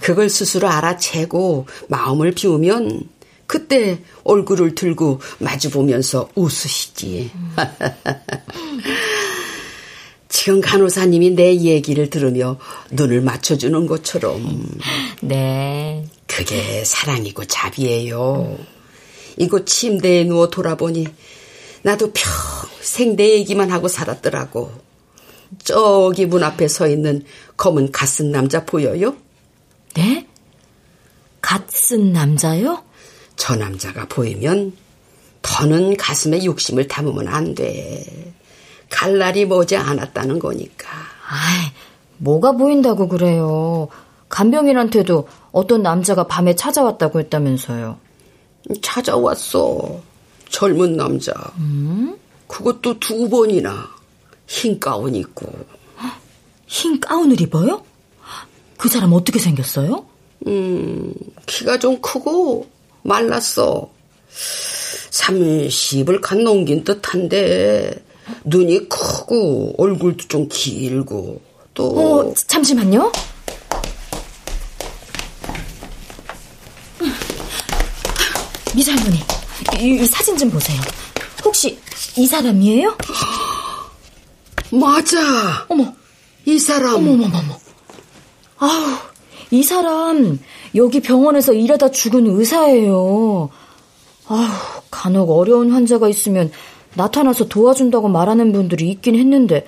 [0.00, 3.08] 그걸 스스로 알아채고 마음을 비우면
[3.48, 7.30] 그때 얼굴을 들고 마주보면서 웃으시지.
[10.28, 12.58] 지금 간호사님이 내 얘기를 들으며
[12.90, 14.68] 눈을 맞춰주는 것처럼.
[15.22, 16.04] 네.
[16.26, 18.58] 그게 사랑이고 자비예요.
[19.38, 21.06] 이곳 침대에 누워 돌아보니
[21.82, 24.70] 나도 평생 내 얘기만 하고 살았더라고.
[25.64, 27.24] 저기 문 앞에 서 있는
[27.56, 29.16] 검은 갓쓴 남자 보여요?
[29.94, 30.26] 네?
[31.40, 32.84] 갓쓴 남자요?
[33.38, 34.72] 저 남자가 보이면
[35.40, 38.34] 더는 가슴에 욕심을 담으면 안 돼.
[38.90, 40.88] 갈 날이 머지 않았다는 거니까.
[41.28, 41.70] 아이,
[42.18, 43.88] 뭐가 보인다고 그래요.
[44.28, 47.98] 간병인한테도 어떤 남자가 밤에 찾아왔다고 했다면서요.
[48.82, 50.00] 찾아왔어.
[50.50, 51.32] 젊은 남자.
[51.58, 52.18] 음?
[52.48, 53.88] 그것도 두 번이나
[54.46, 55.46] 흰 가운 입고.
[56.66, 57.82] 흰 가운을 입어요?
[58.76, 60.04] 그 사람 어떻게 생겼어요?
[60.46, 61.14] 음,
[61.46, 62.68] 키가 좀 크고
[63.08, 63.90] 말랐어.
[65.10, 68.04] 30을 간 넘긴 듯한데
[68.44, 71.40] 눈이 크고 얼굴도 좀 길고
[71.74, 73.10] 또 어, 잠시만요.
[78.74, 79.18] 미사 할머니,
[79.80, 80.80] 이, 이 사진 좀 보세요.
[81.44, 81.78] 혹시
[82.16, 82.96] 이 사람이에요?
[84.70, 85.64] 맞아.
[85.68, 85.92] 어머,
[86.44, 86.96] 이 사람.
[86.96, 87.58] 어머머머머.
[88.58, 88.98] 아우,
[89.50, 90.38] 이 사람
[90.74, 93.50] 여기 병원에서 일하다 죽은 의사예요.
[94.26, 96.50] 아우, 간혹 어려운 환자가 있으면
[96.94, 99.66] 나타나서 도와준다고 말하는 분들이 있긴 했는데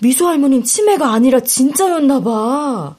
[0.00, 2.96] 미소 할머니는 치매가 아니라 진짜였나 봐.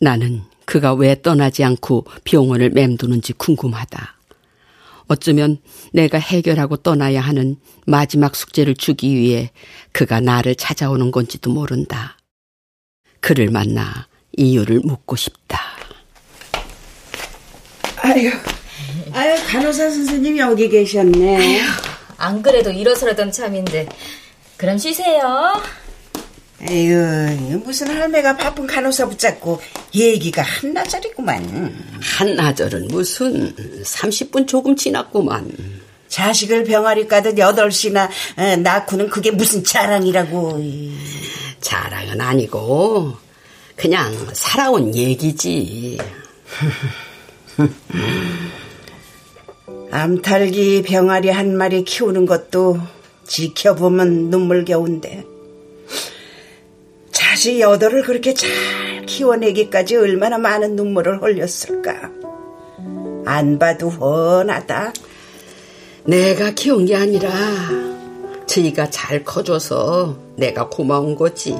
[0.00, 4.16] 나는 그가 왜 떠나지 않고 병원을 맴도는지 궁금하다.
[5.08, 5.58] 어쩌면
[5.92, 9.52] 내가 해결하고 떠나야 하는 마지막 숙제를 주기 위해
[9.92, 12.16] 그가 나를 찾아오는 건지도 모른다.
[13.20, 15.60] 그를 만나 이유를 묻고 싶다.
[18.02, 18.30] 아유,
[19.12, 21.60] 아유, 간호사 선생님 여기 계셨네.
[22.18, 23.88] 안 그래도 일어서라던 참인데.
[24.56, 25.60] 그럼 쉬세요.
[26.68, 29.60] 에휴, 무슨 할매가 바쁜 간호사 붙잡고
[29.94, 32.00] 얘기가 한나절이구만.
[32.00, 35.50] 한나절은 무슨 30분 조금 지났구만.
[36.08, 40.62] 자식을 병아리 까듯 8시나 어, 낳고는 그게 무슨 자랑이라고.
[41.60, 43.25] 자랑은 아니고
[43.76, 45.98] 그냥 살아온 얘기지.
[49.90, 52.78] 암탈기 병아리 한 마리 키우는 것도
[53.26, 55.24] 지켜보면 눈물겨운데.
[57.12, 58.50] 자식 여덟을 그렇게 잘
[59.06, 62.10] 키워내기까지 얼마나 많은 눈물을 흘렸을까.
[63.26, 64.92] 안 봐도 훤하다.
[66.04, 67.30] 내가 키운 게 아니라
[68.46, 71.52] 저희가 잘 커줘서 내가 고마운 거지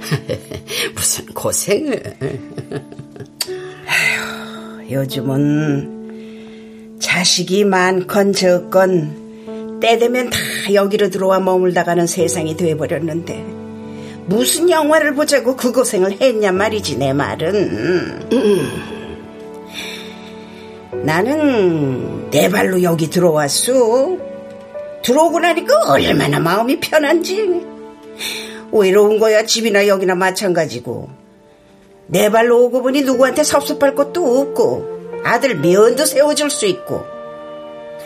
[0.94, 2.16] 무슨 고생을.
[3.86, 5.96] 아휴, 요즘은
[7.00, 10.38] 자식이 많건 적건 때 되면 다
[10.72, 13.44] 여기로 들어와 머물다 가는 세상이 돼버렸는데
[14.26, 18.28] 무슨 영화를 보자고 그 고생을 했냐 말이지 내 말은.
[21.04, 24.16] 나는 내 발로 여기 들어왔어
[25.04, 27.75] 들어오고 나니까 얼마나 마음이 편한지
[28.78, 31.08] 외로운 거야 집이나 여기나 마찬가지고.
[32.08, 37.04] 내 발로 오고 보니 누구한테 섭섭할 것도 없고 아들 면도 세워줄 수 있고.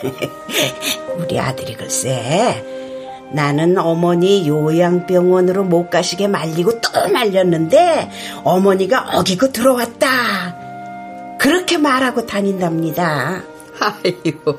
[1.17, 2.63] 우리 아들이 글쎄
[3.33, 8.09] 나는 어머니 요양병원으로 못 가시게 말리고 또 말렸는데
[8.43, 11.37] 어머니가 어기고 들어왔다.
[11.39, 13.43] 그렇게 말하고 다닌답니다.
[13.79, 14.57] 아이고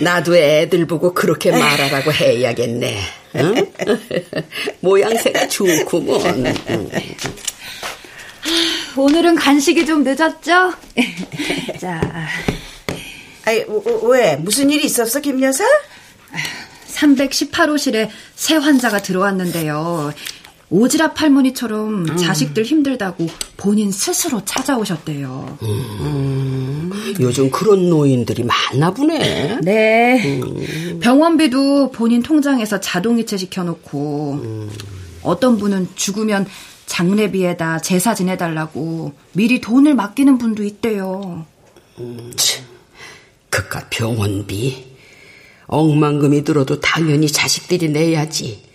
[0.00, 2.98] 나도 애들 보고 그렇게 말하라고 해야겠네
[3.36, 3.72] 응?
[4.80, 6.44] 모양새가 좋구먼
[8.96, 10.72] 오늘은 간식이 좀 늦었죠?
[11.80, 12.00] 자.
[13.44, 13.64] 아이,
[14.04, 14.36] 왜?
[14.36, 15.64] 무슨 일이 있었어, 김 여사?
[16.94, 20.12] 318호실에 새 환자가 들어왔는데요.
[20.70, 22.16] 오지랖 할머니처럼 음.
[22.16, 25.58] 자식들 힘들다고 본인 스스로 찾아오셨대요.
[25.62, 26.90] 음,
[27.20, 29.58] 요즘 그런 노인들이 많나 보네.
[29.62, 30.40] 네.
[30.42, 30.98] 음.
[31.00, 34.70] 병원비도 본인 통장에서 자동이체 시켜놓고 음.
[35.22, 36.46] 어떤 분은 죽으면
[36.86, 41.46] 장례비에다 제사 지내달라고 미리 돈을 맡기는 분도 있대요.
[41.98, 42.32] 음,
[43.50, 44.96] 그깟 병원비
[45.66, 48.66] 억만금이 들어도 당연히 자식들이 내야지.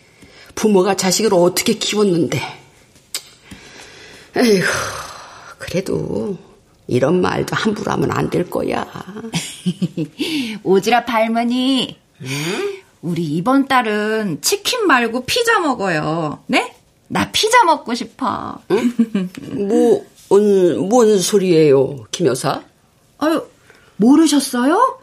[0.55, 2.39] 부모가 자식을 어떻게 키웠는데.
[4.37, 4.63] 에휴,
[5.59, 6.37] 그래도
[6.87, 8.85] 이런 말도 함부로 하면 안 될 거야.
[10.63, 12.27] 오지랖 할머니, 응?
[13.01, 16.43] 우리 이번 달은 치킨 말고 피자 먹어요.
[16.47, 16.75] 네?
[17.07, 18.59] 나 피자 먹고 싶어.
[18.71, 19.29] 응?
[19.67, 22.61] 뭐, 뭔, 뭔 소리예요, 김 여사?
[23.17, 23.43] 아유,
[23.97, 24.99] 모르셨어요?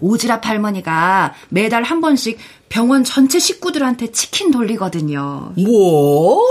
[0.00, 2.38] 오지랖 할머니가 매달 한 번씩
[2.68, 5.54] 병원 전체 식구들한테 치킨 돌리거든요.
[5.56, 6.42] 뭐?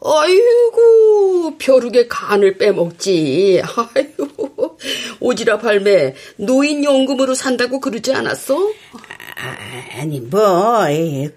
[0.00, 3.62] 아이고, 벼룩의 간을 빼먹지.
[3.94, 4.78] 아이고,
[5.20, 8.56] 오지랖 할매, 노인연금으로 산다고 그러지 않았어?
[8.56, 10.86] 아, 아니, 뭐,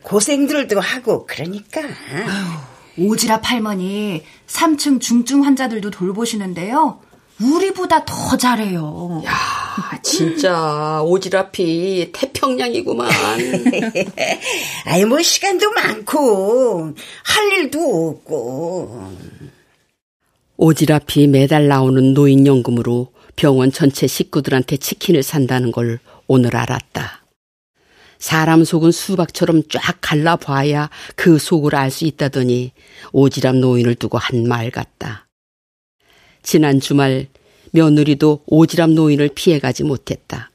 [0.03, 1.82] 고생들도 하고, 그러니까.
[1.82, 6.99] 아유, 오지랖 할머니, 3층 중증 환자들도 돌보시는데요.
[7.41, 9.21] 우리보다 더 잘해요.
[9.25, 9.31] 야,
[10.03, 13.09] 진짜 오지랖이 태평양이구만.
[14.85, 19.11] 아이 뭐 시간도 많고 할 일도 없고.
[20.57, 27.21] 오지랖이 매달 나오는 노인연금으로 병원 전체 식구들한테 치킨을 산다는 걸 오늘 알았다.
[28.19, 32.71] 사람 속은 수박처럼 쫙 갈라봐야 그 속을 알 수 있다더니
[33.13, 35.27] 오지랖 노인을 두고 한 말 같다.
[36.43, 37.27] 지난 주말
[37.71, 40.49] 며느리도 오지랖 노인을 피해가지 못했다.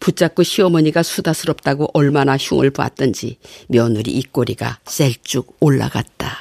[0.00, 3.38] 붙잡고 시어머니가 수다스럽다고 얼마나 흉을 봤던지
[3.68, 6.36] 며느리 입꼬리가 셀쭉 올라갔다.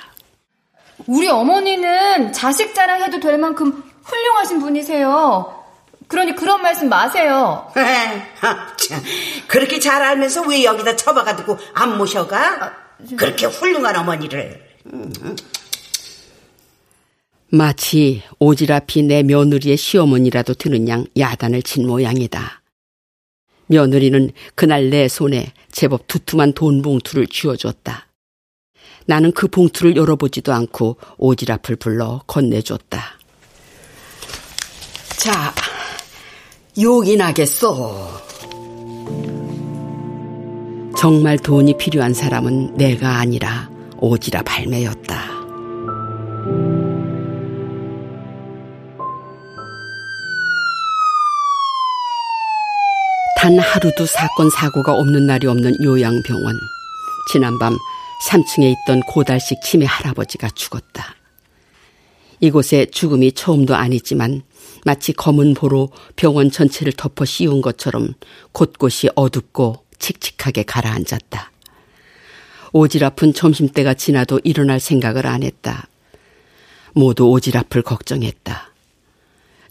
[1.07, 5.63] 우리 어머니는 자식 자랑해도 될 만큼 훌륭하신 분이세요.
[6.07, 7.71] 그러니 그런 말씀 마세요.
[8.41, 8.75] 아,
[9.47, 12.73] 그렇게 잘 알면서 왜 여기다 처박아두고 안 모셔가?
[13.17, 14.63] 그렇게 훌륭한 어머니를.
[17.55, 22.61] 마치 오지랖이 내 며느리의 시어머니라도 드는 양 야단을 친 모양이다.
[23.67, 28.07] 며느리는 그날 내 손에 제법 두툼한 돈 봉투를 쥐어줬다.
[29.05, 33.19] 나는 그 봉투를 열어보지도 않고 오지랖을 불러 건네줬다.
[35.17, 35.53] 자,
[36.77, 37.95] 용인하겠소.
[40.97, 46.84] 정말 돈이 필요한 사람은 내가 아니라 오지랖 할매였다.
[53.45, 56.55] 단 하루도 사건 사고가 없는 날이 없는 요양병원.
[57.31, 57.77] 지난밤
[58.27, 61.13] 3층에 있던 고달식 치매 할아버지가 죽었다.
[62.39, 64.41] 이곳에 죽음이 처음도 아니지만
[64.83, 68.15] 마치 검은 보로 병원 전체를 덮어 씌운 것처럼
[68.51, 71.51] 곳곳이 어둡고 칙칙하게 가라앉았다.
[72.73, 75.87] 오지랖은 점심때가 지나도 일어날 생각을 안 했다.
[76.93, 78.73] 모두 오지랖을 걱정했다.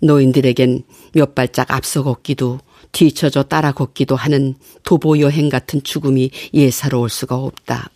[0.00, 2.60] 노인들에겐 몇 발짝 앞서 걷기도
[2.92, 4.54] 뒤쳐져 따라 걷기도 하는
[4.84, 7.90] 도보 여행 같은 죽음이 예사로울 수가 없다.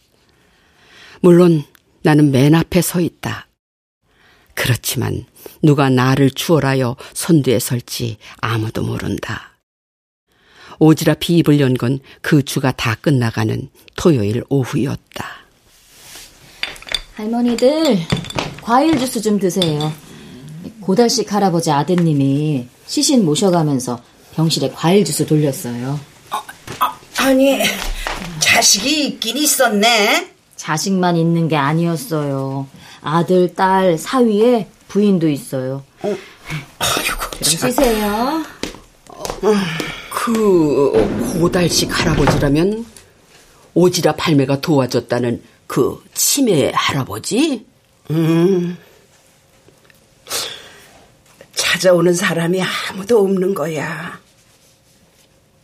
[1.20, 1.62] 물론
[2.02, 3.46] 나는 맨 앞에 서 있다.
[4.54, 5.24] 그렇지만
[5.62, 9.56] 누가 나를 추월하여 선두에 설지 아무도 모른다.
[10.80, 15.26] 오지랖이 입을 연 건 그 주가 다 끝나가는 토요일 오후였다.
[17.14, 17.98] 할머니들,
[18.62, 19.92] 과일 주스 좀 드세요.
[20.80, 24.00] 고달식 할아버지 아드님이 시신 모셔가면서
[24.38, 25.98] 병실에 과일 주스 돌렸어요.
[26.30, 26.36] 어,
[27.18, 27.58] 아니,
[28.38, 30.30] 자식이 있긴 있었네.
[30.54, 32.68] 자식만 있는 게 아니었어요.
[33.02, 35.82] 아들, 딸, 사위에 부인도 있어요.
[36.02, 36.16] 어.
[36.78, 38.44] 아이고, 그럼 쉬세요.
[40.08, 42.86] 그 고달식 할아버지라면
[43.74, 47.66] 오지랖 할매가 도와줬다는 그 치매 할아버지?
[48.12, 48.78] 음.
[51.56, 54.27] 찾아오는 사람이 아무도 없는 거야.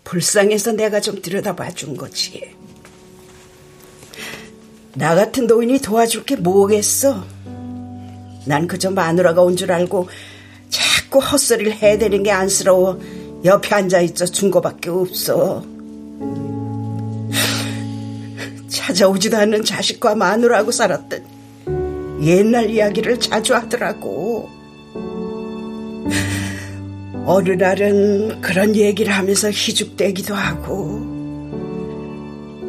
[0.05, 2.55] 불쌍해서 내가 좀 들여다봐 준 거지.
[4.95, 7.25] 나 같은 노인이 도와줄 게 뭐겠어?
[8.47, 10.09] 난 그저 마누라가 온 줄 알고
[10.69, 13.01] 자꾸 헛소리를 해대는 게 안쓰러워
[13.45, 15.65] 옆에 앉아있어 준 거밖에 없어.
[18.69, 24.51] 찾아오지도 않는 자식과 마누라하고 살았던 옛날 이야기를 자주 하더라고.
[27.27, 31.15] 어느 날은 그런 얘기를 하면서 희죽대기도 하고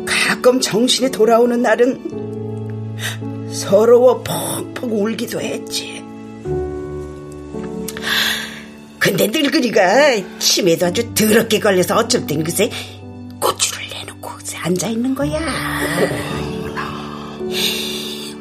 [0.06, 6.04] 가끔 정신이 돌아오는 날은 서러워 펑펑 울기도 했지.
[9.00, 12.70] 근데 늙은이가 치매도 아주 더럽게 걸려서 어쩔 땐 그새
[13.40, 14.32] 고추를 내놓고
[14.64, 15.40] 앉아 있는 거야.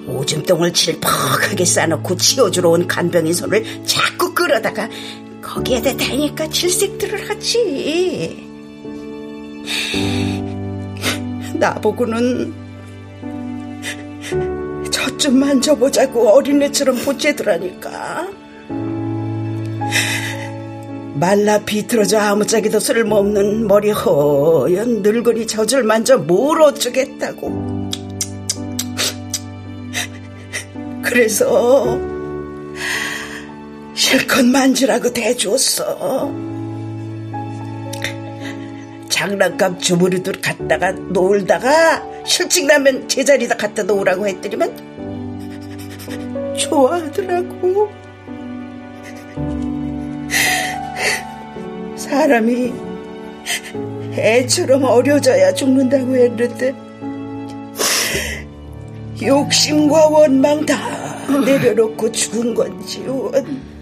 [0.07, 4.89] 오줌 똥을 질퍽하게 싸놓고 치워주러 온 간병인 손을 자꾸 끌어다가
[5.55, 8.45] 거기에다 대니까 질색들을 하지.
[11.55, 12.53] 나보고는
[14.91, 18.29] 저 좀 만져보자고 어린애처럼 보채더라니까.
[21.15, 27.91] 말라 비틀어져 아무짝에도 쓸모없는 머리 허연 늙은이 젖을 만져 뭘 어쩌겠다고.
[31.03, 31.99] 그래서
[33.95, 36.33] 실컷 만지라고 대주었어.
[39.09, 44.95] 장난감 주머니도 갖다가 놀다가 실직 나면 제자리다 갖다 놓으라고 했더니만
[46.59, 47.89] 좋아하더라고.
[51.97, 52.73] 사람이
[54.13, 56.75] 애처럼 어려져야 죽는다고 했는데
[59.23, 60.77] 욕심과 원망 다
[61.45, 63.74] 내려놓고 죽은 건지 원.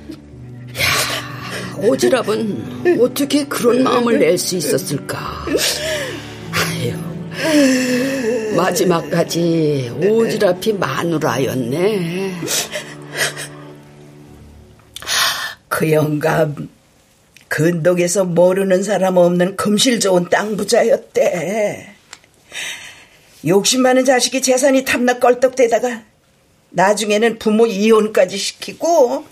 [1.83, 5.45] 야, 오지랖은 어떻게 그런 마음을 낼 수 있었을까?
[6.53, 6.95] 아유,
[8.57, 12.35] 마지막까지 오지랖이 마누라였네.
[15.69, 16.69] 그 영감
[17.49, 21.95] 근동에서 모르는 사람 없는 금실 좋은 땅 부자였대.
[23.47, 26.03] 욕심 많은 자식이 재산이 탐나 껄떡대다가
[26.71, 29.25] 나중에는 부모 이혼까지 시키고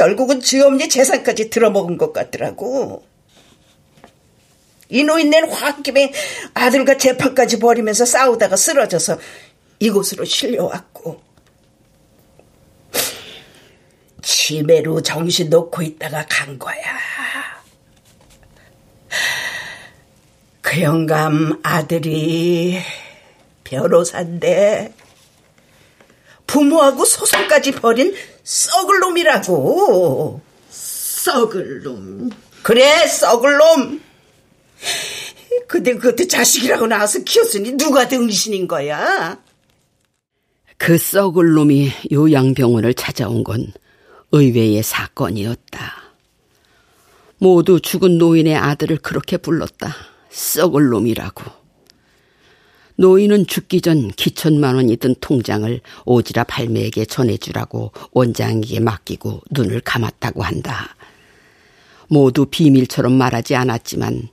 [0.00, 3.04] 결국은 지엄니 재산까지 들어먹은 것 같더라고.
[4.88, 6.14] 이 노인네는 홧김에
[6.54, 9.18] 아들과 재판까지 벌이면서 싸우다가 쓰러져서
[9.78, 11.20] 이곳으로 실려왔고
[14.22, 16.82] 치매로 정신 놓고 있다가 간 거야.
[20.62, 22.80] 그 영감 아들이
[23.64, 24.94] 변호사인데
[26.50, 30.40] 부모하고 소송까지 벌인 썩을 놈이라고.
[30.68, 32.30] 썩을 놈.
[32.62, 34.02] 그래, 썩을 놈.
[35.68, 39.38] 근데 그것도 자식이라고 나와서 키웠으니 누가 등신인 거야?
[40.76, 43.72] 그 썩을 놈이 요양병원을 찾아온 건
[44.32, 46.02] 의외의 사건이었다.
[47.38, 49.94] 모두 죽은 노인의 아들을 그렇게 불렀다.
[50.30, 51.59] 썩을 놈이라고.
[53.00, 60.94] 노인은 죽기 전 기천만 원이 든 통장을 오지랖 할매에게 전해주라고 원장에게 맡기고 눈을 감았다고 한다.
[62.08, 64.28] 모두 비밀처럼 말하지 않았지만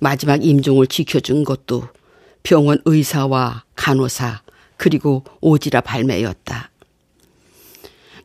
[0.00, 1.84] 마지막 임종을 지켜준 것도
[2.42, 4.42] 병원 의사와 간호사
[4.76, 6.68] 그리고 오지랖 할매였다.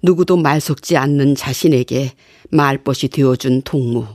[0.02, 2.14] 누구도 말 섞지 않는 자신에게
[2.50, 4.08] 말벗이 되어준 동무.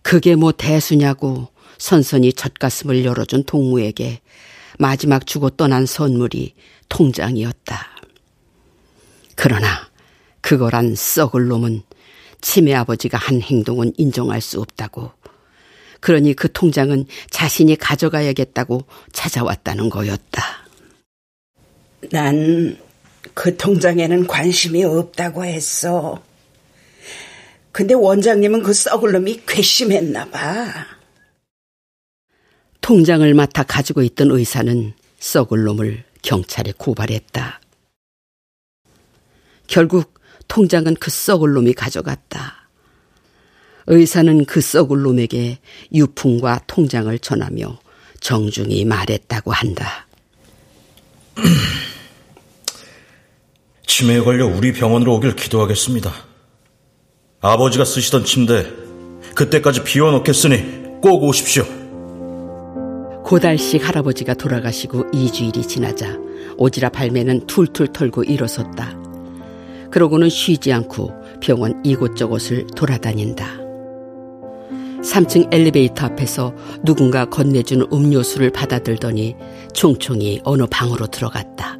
[0.00, 4.22] 그게 뭐 대수냐고 선선히 젖가슴을 열어준 동무에게
[4.82, 6.54] 마지막 주고 떠난 선물이
[6.88, 7.86] 통장이었다.
[9.36, 9.68] 그러나
[10.40, 11.82] 그거란 썩을 놈은
[12.40, 15.12] 치매 아버지가 한 행동은 인정할 수 없다고.
[16.00, 20.42] 그러니 그 통장은 자신이 가져가야겠다고 찾아왔다는 거였다.
[22.10, 22.92] 난
[23.34, 26.22] 그 통장에는 관심이 없다고 했어.
[27.70, 30.86] 근데 원장님은 그 썩을 놈이 괘씸했나 봐.
[32.82, 37.60] 통장을 맡아 가지고 있던 의사는 썩을 놈을 경찰에 고발했다.
[39.68, 42.68] 결국 통장은 그 썩을 놈이 가져갔다.
[43.86, 45.58] 의사는 그 썩을 놈에게
[45.94, 47.78] 유품과 통장을 전하며
[48.20, 50.06] 정중히 말했다고 한다.
[53.86, 56.12] 치매에 걸려 우리 병원으로 오길 기도하겠습니다.
[57.40, 58.66] 아버지가 쓰시던 침대
[59.34, 61.81] 그때까지 비워놓겠으니 꼭 오십시오.
[63.32, 66.18] 고달식 할아버지가 돌아가시고 2주일이 지나자
[66.58, 68.94] 오지랖 할매는 툴툴 털고 일어섰다.
[69.90, 71.10] 그러고는 쉬지 않고
[71.40, 73.46] 병원 이곳저곳을 돌아다닌다.
[75.00, 76.54] 3층 엘리베이터 앞에서
[76.84, 79.34] 누군가 건네준 음료수를 받아들더니
[79.72, 81.78] 총총히 어느 방으로 들어갔다.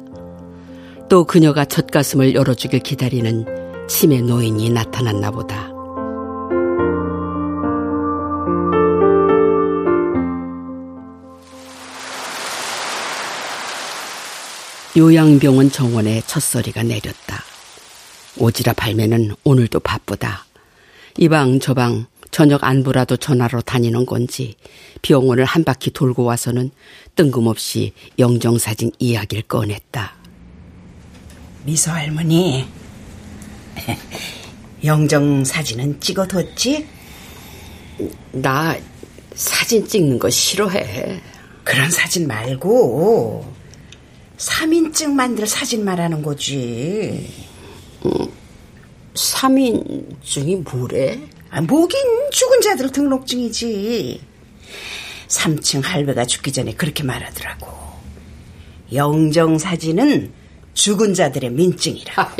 [1.07, 3.45] 또 그녀가 젖가슴을 열어주길 기다리는
[3.87, 5.72] 치매 노인이 나타났나 보다.
[14.95, 17.43] 요양병원 정원에 첫소리가 내렸다.
[18.37, 20.45] 오지랖 할매는 오늘도 바쁘다.
[21.17, 24.55] 이방 저방 저녁 안부라도 전화로 다니는 건지
[25.01, 26.69] 병원을 한 바퀴 돌고 와서는
[27.15, 30.13] 뜬금없이 영정사진 이야기를 꺼냈다.
[31.63, 32.67] 미소 할머니,
[34.83, 36.87] 영정 사진은 찍어뒀지?
[38.31, 38.77] 나
[39.33, 41.19] 사진 찍는 거 싫어해.
[41.63, 43.62] 그런 사진 말고
[44.43, 47.31] 3인증 만들 사진 말하는 거지.
[48.05, 48.11] 음,
[49.13, 51.19] 3인증이 뭐래?
[51.49, 51.99] 아, 뭐긴
[52.31, 54.21] 죽은 자들 등록증이지.
[55.27, 57.67] 3층 할배가 죽기 전에 그렇게 말하더라고.
[58.91, 60.33] 영정 사진은
[60.73, 62.35] 죽은 자들의 민증이라.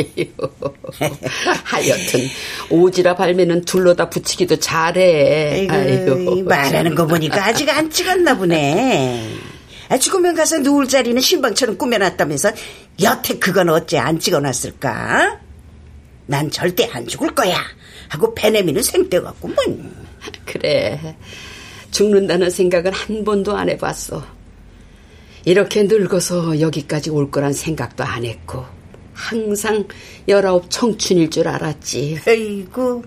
[1.63, 2.29] 하여튼
[2.69, 5.67] 오지랖 할매는 둘러다 붙이기도 잘해.
[5.69, 9.52] 아이고, 말하는 거 보니까 아직 안 찍었나 보네.
[9.89, 12.51] 아, 죽으면 가서 누울 자리는 신방처럼 꾸며놨다면서
[13.01, 15.39] 여태 그건 어째 안 찍어놨을까?
[16.25, 17.57] 난 절대 안 죽을 거야.
[18.09, 20.05] 하고 베네미는 생떼 같구먼.
[20.45, 21.15] 그래.
[21.91, 24.25] 죽는다는 생각은 한 번도 안 해봤어.
[25.45, 28.65] 이렇게 늙어서 여기까지 올 거란 생각도 안 했고
[29.13, 29.85] 항상
[30.27, 32.21] 열아홉 청춘일 줄 알았지.
[32.25, 33.03] 아이고,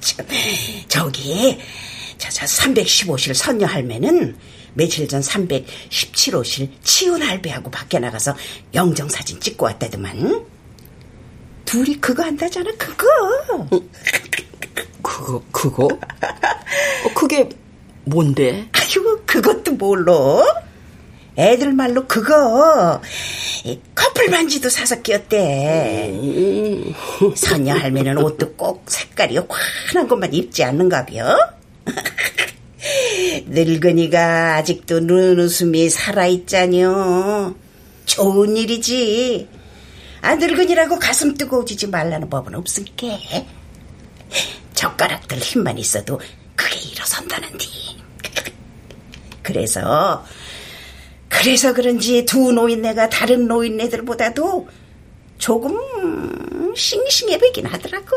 [0.00, 0.26] 참.
[0.88, 1.58] 저기
[2.18, 4.36] 저, 저 315실 선녀 할매는
[4.76, 8.36] 며칠 전 317호실 치운 할배하고 밖에 나가서
[8.74, 10.44] 영정 사진 찍고 왔다더만.
[11.64, 13.06] 둘이 그거 한다잖아, 그거.
[15.02, 15.86] 그거, 그거?
[15.86, 17.48] 어, 그게
[18.04, 18.68] 뭔데?
[18.72, 20.12] 아유, 그것도 몰라?
[21.38, 23.00] 애들 말로 그거
[23.94, 26.10] 커플 반지도 사서 끼었대.
[26.12, 26.94] 음.
[27.34, 31.36] 선녀 할매는 옷도 꼭 색깔이 환한 것만 입지 않는가벼?
[33.46, 37.54] 늙은이가 아직도 눈웃음이 살아있자뇨.
[38.04, 39.48] 좋은 일이지.
[40.22, 43.46] 아, 늙은이라고 가슴 뜨거워지지 말라는 법은 없을게.
[44.74, 46.20] 젓가락들 힘만 있어도
[46.54, 47.68] 그게 일어선다는디.
[49.42, 50.24] 그래서
[51.28, 54.68] 그래서 그런지 두 노인네가 다른 노인네들보다도
[55.38, 55.76] 조금
[56.74, 58.16] 싱싱해 보이긴 하더라고.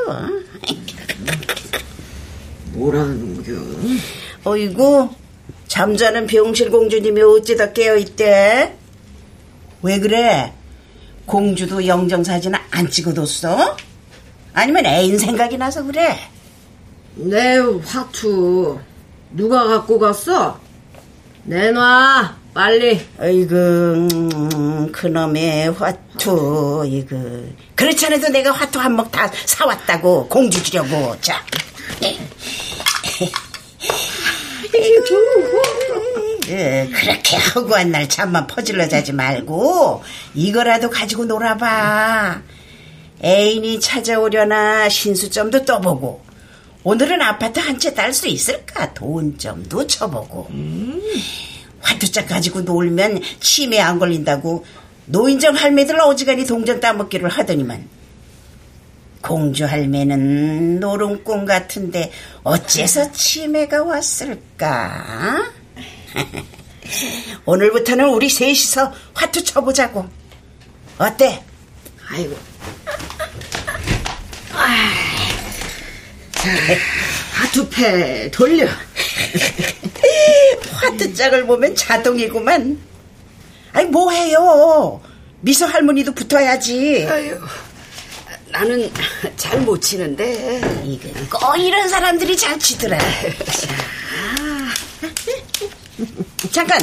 [2.73, 3.51] 뭐라는 겨?
[4.43, 5.09] 어이구,
[5.67, 8.75] 잠자는 병실 공주님이 어찌다 깨어있대?
[9.81, 10.53] 왜 그래?
[11.25, 13.77] 공주도 영정사진 안 찍어뒀어?
[14.53, 16.17] 아니면 애인 생각이 나서 그래?
[17.15, 18.79] 내 화투
[19.31, 20.59] 누가 갖고 갔어?
[21.43, 22.99] 내놔 빨리.
[23.19, 27.15] 아이고 음, 그놈의 화투 이거
[27.75, 31.43] 그렇지 않아도 내가 화투 한몫 다 사왔다고 공주 주려고 자.
[36.49, 40.03] 예, 그렇게 허구한 날 잠만 퍼질러 자지 말고
[40.33, 42.41] 이거라도 가지고 놀아봐.
[43.23, 46.23] 애인이 찾아오려나 신수점도 떠보고
[46.83, 51.01] 오늘은 아파트 한 채 딸 수 있을까 돈점도 쳐보고 음.
[51.81, 54.65] 화투짝 가지고 놀면 치매 안 걸린다고
[55.05, 57.87] 노인정 할매들 어지간히 동전 따먹기를 하더니만
[59.21, 62.11] 공주 할매는 노름꿈 같은데
[62.43, 65.51] 어째서 치매가 왔을까?
[67.45, 70.07] 오늘부터는 우리 셋이서 화투 쳐보자고.
[70.97, 71.43] 어때?
[72.09, 72.37] 아이고.
[74.53, 74.91] 아,
[76.31, 76.49] 자,
[77.33, 78.67] 화투패 돌려.
[80.73, 82.79] 화투짝을 보면 자동이구만.
[83.73, 85.01] 아니 뭐해요?
[85.41, 87.05] 미소 할머니도 붙어야지.
[87.09, 87.39] 아유,
[88.51, 88.91] 나는
[89.37, 90.61] 잘 못 치는데.
[90.83, 92.97] 이거 꼭 이런 사람들이 잘 치더라.
[96.51, 96.79] 잠깐.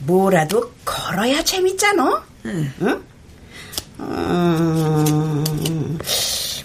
[0.00, 2.24] 뭐라도 걸어야 재밌잖아.
[2.44, 3.02] 응?
[3.98, 5.98] 음,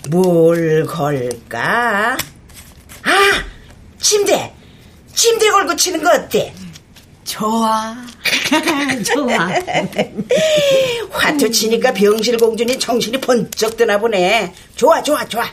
[0.10, 2.18] 뭘 걸까?
[3.04, 3.44] 아,
[4.00, 4.54] 침대.
[5.16, 6.54] 침대 걸고 치는 거 어때?
[7.24, 7.96] 좋아.
[9.04, 9.50] 좋아.
[11.10, 14.54] 화투 치니까 병실 공주님 정신이 번쩍 드나 보네.
[14.76, 15.46] 좋아, 좋아, 좋아.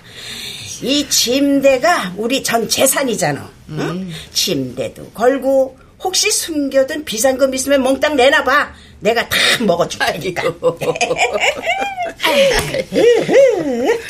[0.83, 3.51] 이 침대가 우리 전 재산이잖아.
[3.71, 3.79] 응?
[3.81, 4.15] 음.
[4.33, 8.73] 침대도 걸고 혹시 숨겨둔 비상금 있으면 몽땅 내놔봐.
[9.01, 10.43] 내가 다 먹어줄 테니까.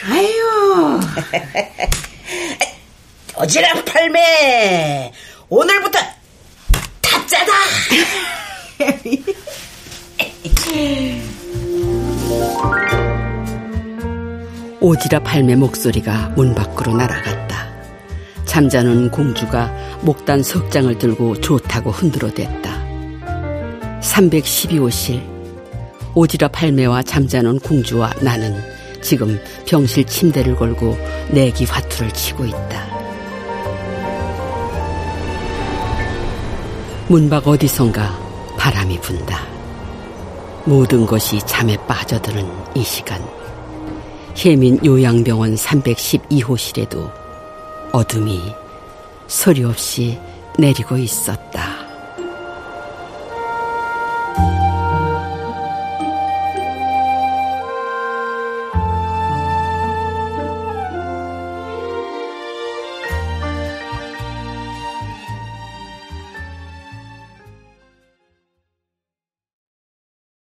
[0.04, 1.00] 아유.
[3.34, 5.12] 어지랑 팔매.
[5.48, 5.98] 오늘부터
[7.00, 7.52] 타짜다.
[14.80, 17.68] 오지라 팔매 목소리가 문 밖으로 날아갔다.
[18.44, 19.72] 잠자는 공주가
[20.02, 22.86] 목단 석 장을 들고 좋다고 흔들어댔다.
[24.00, 25.22] 312호실
[26.14, 28.56] 오지라 팔매와 잠자는 공주와 나는
[29.02, 30.96] 지금 병실 침대를 걸고
[31.30, 32.86] 내기 화투를 치고 있다.
[37.08, 38.27] 문밖 어디선가
[38.68, 39.46] 바람이 분다.
[40.66, 43.26] 모든 것이 잠에 빠져드는 이 시간.
[44.36, 47.10] 혜민 요양병원 312호실에도
[47.92, 48.54] 어둠이
[49.26, 50.18] 소리 없이
[50.58, 51.87] 내리고 있었다.